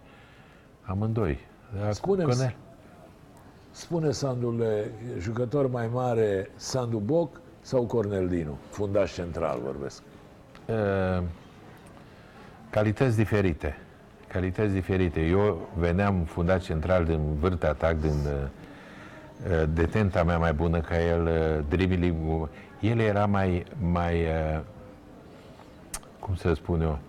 [0.81, 1.39] Amândoi.
[1.81, 2.55] Da, Spune-mi, Cornel.
[3.71, 8.57] spune Sandule, jucător mai mare, Sandu Boc sau Cornel Dinu?
[8.69, 10.01] Fundaș central vorbesc.
[10.65, 11.23] Uh,
[12.69, 13.77] calități diferite.
[14.27, 15.21] Calități diferite.
[15.21, 18.47] Eu veneam fundat central din vârte atac, din uh,
[19.51, 24.59] uh, detenta mea mai bună ca el, uh, dribbling El era mai, mai uh,
[26.19, 27.09] cum să spun eu, ma-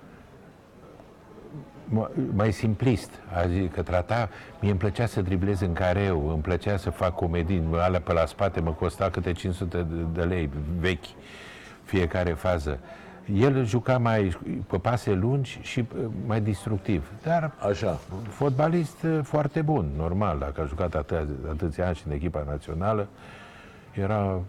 [2.35, 3.11] mai simplist,
[3.43, 4.29] adică trata,
[4.61, 8.27] mie îmi plăcea să driblez în careu, îmi plăcea să fac comedii, alea pe la
[8.27, 11.05] spate mă costa câte 500 de, de lei vechi,
[11.85, 12.79] fiecare fază.
[13.35, 17.99] El juca mai pe pase lungi și uh, mai destructiv, dar Așa.
[18.29, 23.09] fotbalist uh, foarte bun, normal, dacă a jucat atâția, atâția ani și în echipa națională,
[23.93, 24.41] era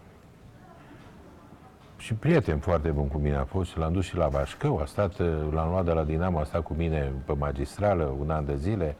[2.02, 4.84] și prieten foarte bun cu mine a fost și l-am dus și la Vașcău, a
[4.84, 8.44] stat, uh, l-am luat de la Dinamo, a stat cu mine pe magistrală un an
[8.46, 8.96] de zile.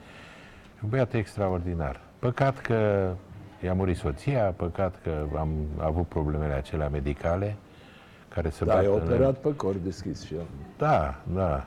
[0.83, 2.01] Un băiat extraordinar.
[2.19, 3.11] Păcat că
[3.65, 5.49] i-a murit soția, păcat că am
[5.79, 7.57] avut problemele acelea medicale
[8.29, 10.47] care se Da, bat e în- operat pe cor deschis și el.
[10.79, 11.65] Da, da.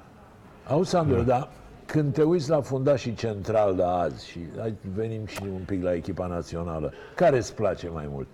[0.67, 1.47] Auzi, Sandru, da.
[1.85, 5.93] Când te uiți la fundașii central de azi și hai, venim și un pic la
[5.93, 8.27] echipa națională, care îți place mai mult?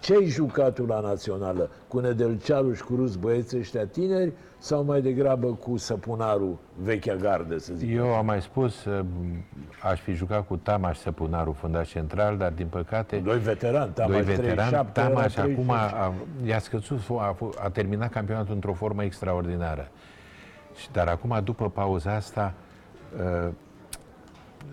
[0.00, 1.70] Ce ai jucat tu la națională?
[1.88, 7.58] Cu Nedelcearu și cu Rus băieții ăștia tineri sau mai degrabă cu Săpunarul, vechea gardă,
[7.58, 7.94] să zic?
[7.94, 9.04] Eu am mai spus, uh,
[9.82, 13.16] aș fi jucat cu Tamaș Săpunaru, fundaș central, dar din păcate...
[13.16, 15.94] Doi veterani, Tamaș doi veterani, 37, Tamaș era acum 36.
[15.96, 16.12] a,
[16.46, 19.88] i-a scăzut, a, f- a terminat campionatul într-o formă extraordinară.
[20.74, 22.54] Și, dar acum, după pauza asta,
[23.44, 23.48] uh,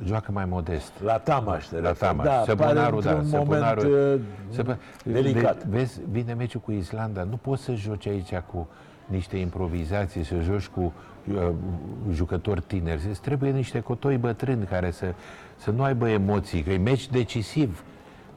[0.06, 0.92] joacă mai modest.
[1.04, 2.10] La Tamaș, te La referi.
[2.10, 2.26] Tamaș.
[2.26, 5.64] Da, Săpunarul, pare da, într-un moment Săpunarul- uh, Săpă- delicat.
[5.64, 8.68] De, vezi, vine meciul cu Islanda, nu poți să joci aici cu
[9.06, 10.94] niște improvizații, să joci cu
[11.34, 11.50] uh,
[12.12, 13.02] jucători tineri.
[13.10, 15.14] Îți trebuie niște cotoi bătrâni care să,
[15.58, 17.84] să nu aibă emoții, că e meci decisiv.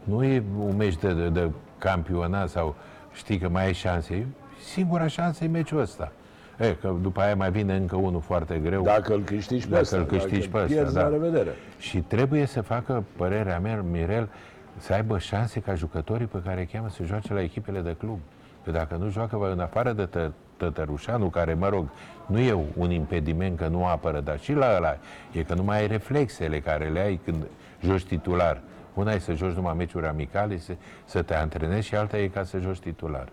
[0.05, 2.75] Nu e un meci de, de, de campionat sau
[3.13, 4.15] știi că mai ai șanse.
[4.15, 4.27] E
[4.73, 6.13] Singura șansă e meciul ăsta.
[6.59, 8.83] E, că după aia mai vine încă unul foarte greu.
[8.83, 11.03] Dacă îl câștigi pe Dacă ăsta, îl câștigi pe ăsta, pierzi, da.
[11.03, 11.51] la revedere.
[11.79, 14.29] Și trebuie să facă, părerea mea, Mirel,
[14.77, 18.19] să aibă șanse ca jucătorii pe care îi cheamă să joace la echipele de club.
[18.65, 21.89] Că dacă nu joacă în afară de tă, Tătărușanu, care, mă rog,
[22.27, 24.97] nu e un impediment că nu apără, dar și la ăla
[25.33, 27.47] e că nu mai ai reflexele care le ai când
[27.83, 28.61] joci titular.
[28.95, 30.73] Una e să joci numai meciuri amicale, să,
[31.05, 33.29] să te antrenezi și alta e ca să joci titular.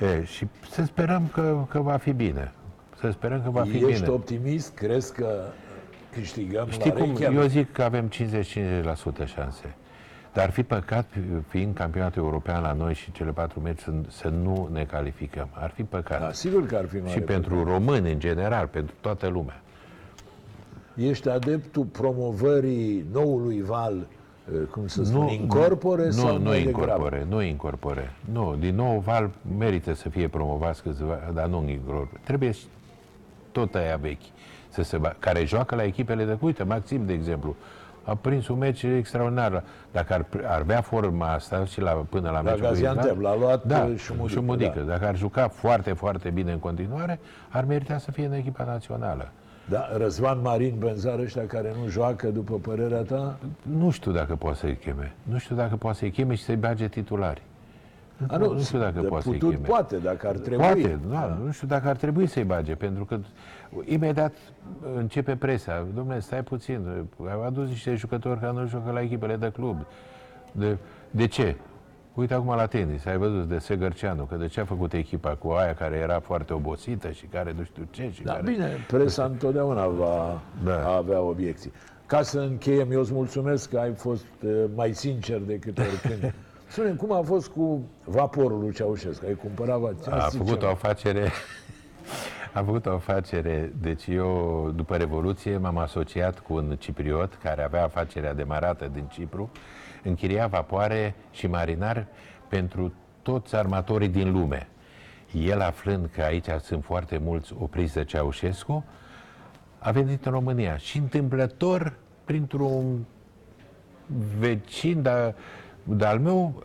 [0.00, 2.52] E, și să sperăm că, că va fi bine.
[3.00, 4.08] Să sperăm că va fi Ești bine.
[4.08, 4.74] optimist?
[4.74, 5.40] Crezi că
[6.12, 7.04] câștigăm Știi la cum?
[7.04, 7.38] Reykjavik?
[7.38, 8.12] Eu zic că avem 50-50%
[9.24, 9.74] șanse.
[10.32, 11.06] Dar ar fi păcat,
[11.48, 15.48] fiind campionatul european la noi și cele patru meci, să, să nu ne calificăm.
[15.52, 16.20] Ar fi păcat.
[16.20, 19.60] Da, sigur că ar fi mare și pentru români, în general, pentru toată lumea.
[20.94, 24.17] Ești adeptul promovării noului val, eh,
[24.70, 26.86] cum să spun, incorpore nu, sau nu mai degrabă?
[26.86, 28.12] incorpore, nu incorpore.
[28.32, 32.20] Nu, din nou Val merită să fie promovați câțiva, dar nu incorpore.
[32.24, 32.64] Trebuie și
[33.52, 34.22] tot aia vechi,
[34.68, 36.36] să se ba- care joacă la echipele de...
[36.40, 37.56] Uite, Maxim, de exemplu,
[38.04, 39.62] a prins un meci extraordinar.
[39.92, 43.22] Dacă ar, ar avea forma asta și la, până la, La meciul cu Gaziantep, Island,
[43.22, 44.78] l-a luat, da, uh, Șumudică, Șumudică.
[44.78, 44.92] da.
[44.92, 49.28] Dacă ar juca foarte, foarte bine în continuare, ar merita să fie în echipa națională.
[49.68, 53.38] Da, Răzvan Marin, Benzar ăștia care nu joacă, după părerea ta?
[53.62, 55.12] Nu știu dacă poate să-i cheme.
[55.22, 57.42] Nu știu dacă poate să-i cheme și să-i bage titulari.
[58.26, 59.66] A, Nu, nu știu dacă de poate să-i putut cheme.
[59.66, 60.64] poate, dacă ar trebui.
[60.64, 63.18] Poate, da, nu știu dacă ar trebui să-i bage, pentru că
[63.84, 64.32] imediat
[64.96, 65.86] începe presa.
[65.94, 69.76] Domnule, stai puțin, au adus niște jucători care nu joacă la echipele de club.
[70.52, 70.76] De,
[71.10, 71.56] de ce?
[72.18, 75.48] Uite acum la tenis, ai văzut de Segărceanu, că de ce a făcut echipa cu
[75.50, 78.50] aia care era foarte obosită și care nu știu ce și Da, care...
[78.50, 80.88] bine, presa întotdeauna va Da.
[80.96, 81.72] avea obiecții.
[82.06, 86.34] Ca să încheiem, eu îți mulțumesc că ai fost eh, mai sincer decât oricând.
[86.68, 89.24] spune cum a fost cu vaporul lui Ceaușescu?
[89.26, 90.46] Ai cumpărat va- A sincer.
[90.46, 91.30] făcut o afacere
[92.54, 97.84] am făcut o afacere, deci eu după Revoluție m-am asociat cu un cipriot care avea
[97.84, 99.50] afacerea demarată din Cipru,
[100.02, 102.06] închiria vapoare și marinari
[102.48, 102.92] pentru
[103.22, 104.68] toți armatorii din lume.
[105.32, 108.84] El aflând că aici sunt foarte mulți opriți de Ceaușescu,
[109.78, 113.04] a venit în România și întâmplător printr-un
[114.38, 115.34] vecin de,
[115.82, 116.64] de al meu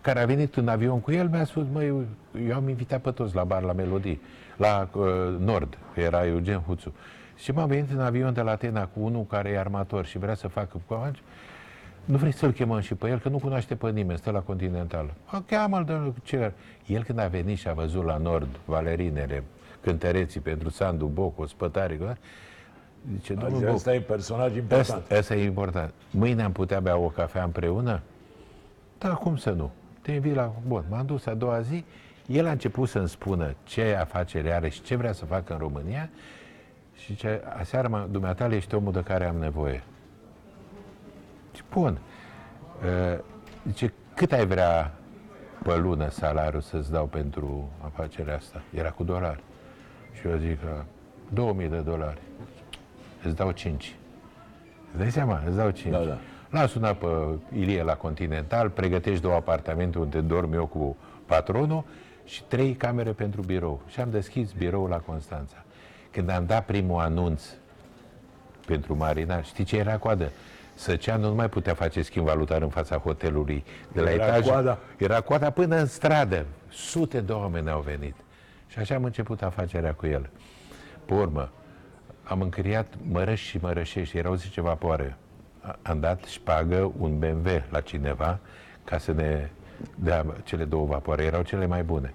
[0.00, 2.06] care a venit în avion cu el, mi-a spus, măi,
[2.48, 4.20] eu am invitat pe toți la bar, la melodii,
[4.56, 5.04] la uh,
[5.38, 6.94] Nord, că era Eugen Huțu.
[7.36, 10.34] Și m-am venit în avion de la Atena cu unul care e armator și vrea
[10.34, 11.22] să facă cu avanci.
[12.04, 15.14] Nu vrei să-l chemăm și pe el, că nu cunoaște pe nimeni, stă la Continental.
[15.24, 16.52] A, cheamă-l, domnule, ce
[16.86, 19.44] El când a venit și a văzut la Nord valerinele,
[19.80, 22.14] cântăreții pentru Sandu, Boco, spătare, că-
[23.12, 24.80] zice, domnul Azi, Boc, Asta e personaj important.
[24.80, 25.92] Asta, asta e important.
[26.10, 28.00] Mâine am putea bea o cafea împreună?
[28.98, 29.70] Da, cum să nu?
[30.02, 30.52] Te invit la...
[30.66, 31.84] Bun, m-am dus a doua zi,
[32.26, 36.08] el a început să-mi spună ce afacere are și ce vrea să facă în România
[36.96, 39.82] și ce aseară, mă, dumneata, ești omul de care am nevoie.
[41.70, 41.98] Și bun.
[42.84, 43.18] Uh,
[43.66, 44.94] Zice, cât ai vrea
[45.62, 48.62] pe lună salariul să-ți dau pentru afacerea asta?
[48.74, 49.42] Era cu dolari.
[50.12, 50.82] Și eu zic că
[51.32, 52.18] 2000 de dolari.
[53.24, 53.94] Îți dau 5.
[54.90, 55.42] Îți dai seama?
[55.46, 55.92] Îți dau 5.
[55.92, 56.18] Da, da.
[56.50, 57.06] L-am sunat pe
[57.52, 60.96] Ilie la Continental, pregătești două apartamente unde dorm eu cu
[61.26, 61.84] patronul
[62.24, 63.80] și trei camere pentru birou.
[63.86, 65.64] Și am deschis biroul la Constanța.
[66.10, 67.42] Când am dat primul anunț
[68.66, 70.30] pentru marinar, știi ce era coadă?
[70.80, 73.64] Săceanu nu mai putea face schimb valutar în fața hotelului.
[73.92, 74.78] De la Era etaj, coada.
[74.96, 76.46] Era coada până în stradă.
[76.68, 78.14] Sute de oameni au venit.
[78.66, 80.30] Și așa am început afacerea cu el.
[81.04, 81.50] Pe urmă,
[82.24, 85.16] am închiriat mărăși și mărășești, erau 10 vapoare.
[85.60, 88.38] A- Am dat șpagă un BMW la cineva
[88.84, 89.50] ca să ne
[89.94, 92.14] dea cele două vapoare, erau cele mai bune.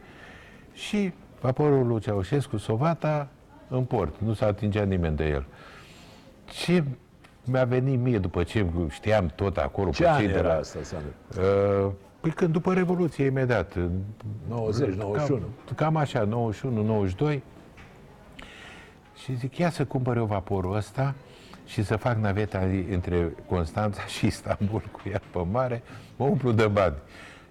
[0.73, 3.27] Și vaporul lui Ceaușescu, Sovata,
[3.67, 5.45] în port, nu s-a atingea nimeni de el.
[6.45, 6.83] Ce
[7.45, 10.53] mi-a venit mie după ce știam tot acolo Ce pe an cei de era la...
[10.53, 11.07] asta, Sandu?
[11.87, 13.73] Uh, Păi când după Revoluție, imediat.
[13.73, 13.91] în-
[14.47, 15.39] 90, 91.
[15.39, 17.43] Cam, cam așa, 91, 92.
[19.15, 21.13] Și zic, ia să cumpăr eu vaporul ăsta
[21.65, 22.59] și să fac naveta
[22.91, 25.83] între Constanța și Istanbul cu ea pe mare,
[26.15, 26.95] mă umplu de bani.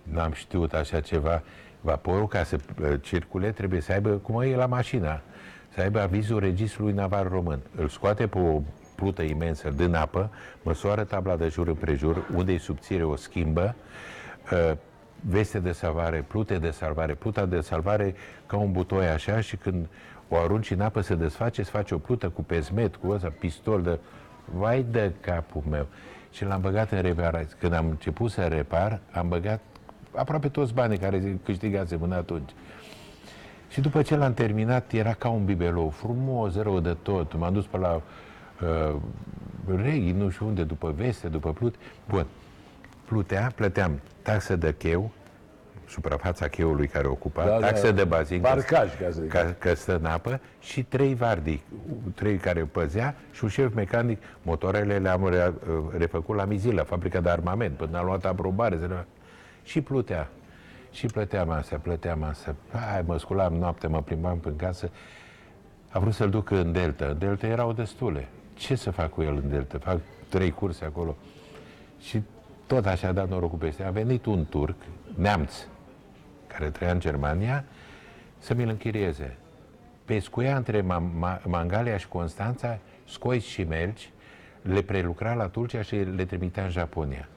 [0.02, 1.42] N-am știut așa ceva.
[1.80, 5.20] Vaporul, ca să uh, circule, trebuie să aibă, cum e la mașina,
[5.74, 7.58] să aibă avizul Registrului Naval Român.
[7.76, 8.60] Îl scoate pe o
[8.94, 10.30] plută imensă din apă,
[10.62, 13.74] măsoară tabla de jur împrejur, unde e subțire o schimbă,
[14.52, 14.76] uh,
[15.20, 18.14] veste de salvare, plute de salvare, pluta de salvare
[18.46, 19.86] ca un butoi așa și când
[20.28, 23.82] o arunci în apă se desface, se face o plută cu pezmet, cu ăsta, pistol
[23.82, 23.98] de...
[24.44, 25.86] Vai de capul meu!
[26.30, 27.48] Și l-am băgat în reparare.
[27.58, 29.60] Când am început să repar, am băgat
[30.14, 32.50] aproape toți banii care câștigase până atunci.
[33.68, 37.36] Și după ce l-am terminat, era ca un bibelou, frumos, rău de tot.
[37.36, 38.02] M-am dus pe la
[38.62, 38.96] uh,
[39.76, 41.74] reghi, nu știu unde, după veste, după plut.
[42.08, 42.26] Bun.
[43.04, 45.10] Plutea, plăteam taxă de cheu,
[45.88, 47.66] suprafața cheului care ocupa, Da, da.
[47.66, 49.30] taxă de bazin, că- Parcaj, ca să zic.
[49.30, 51.62] ca, că stă în apă, și trei vardi,
[52.14, 54.22] trei care păzea și un șef mecanic.
[54.42, 55.52] Motoarele le-am re,
[55.96, 58.78] refăcut la Mizila, fabrica de armament, până am luat aprobare.
[58.80, 59.06] se le-
[59.62, 60.28] Și plutea.
[60.90, 62.54] Și plăteam asta, plăteam asta.
[62.72, 64.90] Hai, mă sculam noapte, mă plimbam prin casă.
[65.90, 67.04] A vrut să-l duc în Delta.
[67.06, 68.28] În Delta erau destule.
[68.54, 69.78] Ce să fac cu el în Delta?
[69.78, 71.16] Fac trei curse acolo.
[72.00, 72.22] Și
[72.66, 73.82] tot așa a dat norocul peste.
[73.82, 74.76] A venit un turc,
[75.14, 75.54] neamț,
[76.46, 77.64] care trăia în Germania,
[78.38, 79.36] să mi-l închirieze.
[80.04, 82.78] Pescuia între Ma- Ma- Mangalia și Constanța,
[83.08, 84.10] scoici și melci,
[84.62, 87.28] le prelucra la Turcia și le trimitea în Japonia.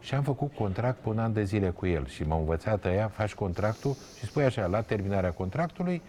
[0.00, 3.08] Și am făcut contract pe un an de zile cu el și m-a învățat ea,
[3.08, 6.02] faci contractul și spui așa, la terminarea contractului,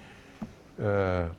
[0.75, 1.29] uh,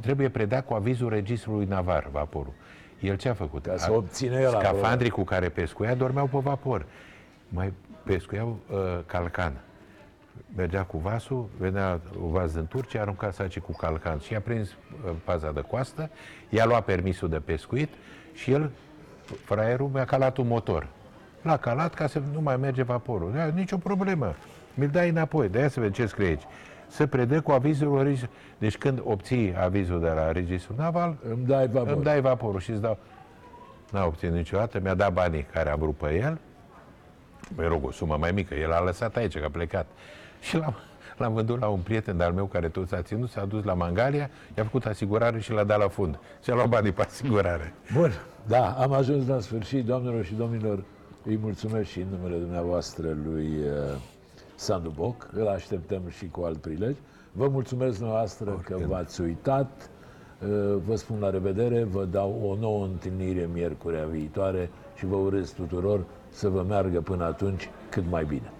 [0.00, 2.52] trebuie predat cu avizul registrului navar vaporul.
[3.00, 3.66] El ce a făcut?
[3.66, 4.60] Ca să A- obțină el acolo.
[4.78, 6.86] Scafandrii cu care pescuia dormeau pe vapor.
[7.48, 7.72] Mai
[8.02, 9.52] pescuiau uh, calcan.
[10.56, 14.68] Mergea cu vasul, venea un vas din Turcia, arunca saci cu calcan și a prins
[14.70, 16.10] uh, paza de coastă,
[16.48, 17.88] i-a luat permisul de pescuit
[18.32, 18.70] și el,
[19.44, 20.86] fraierul, mi-a calat un motor.
[21.42, 23.32] L-a calat ca să nu mai merge vaporul.
[23.34, 24.34] Da, nicio problemă.
[24.74, 25.48] Mi-l dai înapoi.
[25.48, 26.42] De aia să vedem ce scrie aici.
[26.90, 28.28] Se predă cu avizul regis-
[28.58, 31.92] Deci când obții avizul de la registrul naval, Îmi dai vapor.
[31.92, 32.98] îmi dai vaporul și îți dau.
[33.92, 36.38] N-a obținut niciodată, mi-a dat banii care am vrut pe el,
[37.56, 39.86] mă rog, o sumă mai mică, el a lăsat aici, că a plecat.
[40.40, 40.74] Și l-am,
[41.16, 44.30] l-am vândut la un prieten de-al meu care tot s-a ținut, s-a dus la Mangalia,
[44.56, 46.18] i-a făcut asigurare și l-a dat la fund.
[46.44, 47.72] Și a luat banii pe asigurare.
[47.94, 48.10] Bun,
[48.46, 50.82] da, am ajuns la sfârșit, doamnelor și domnilor.
[51.24, 53.96] Îi mulțumesc și în numele dumneavoastră lui uh,
[54.60, 55.28] Sandu Boc.
[55.32, 56.96] Îl așteptăm și cu alt prilej.
[57.32, 59.90] Vă mulțumesc dumneavoastră că v-ați uitat.
[60.42, 65.50] Uh, Vă spun la revedere, vă dau o nouă întâlnire miercurea viitoare și vă urez
[65.50, 68.52] tuturor să vă meargă până atunci cât mai bine.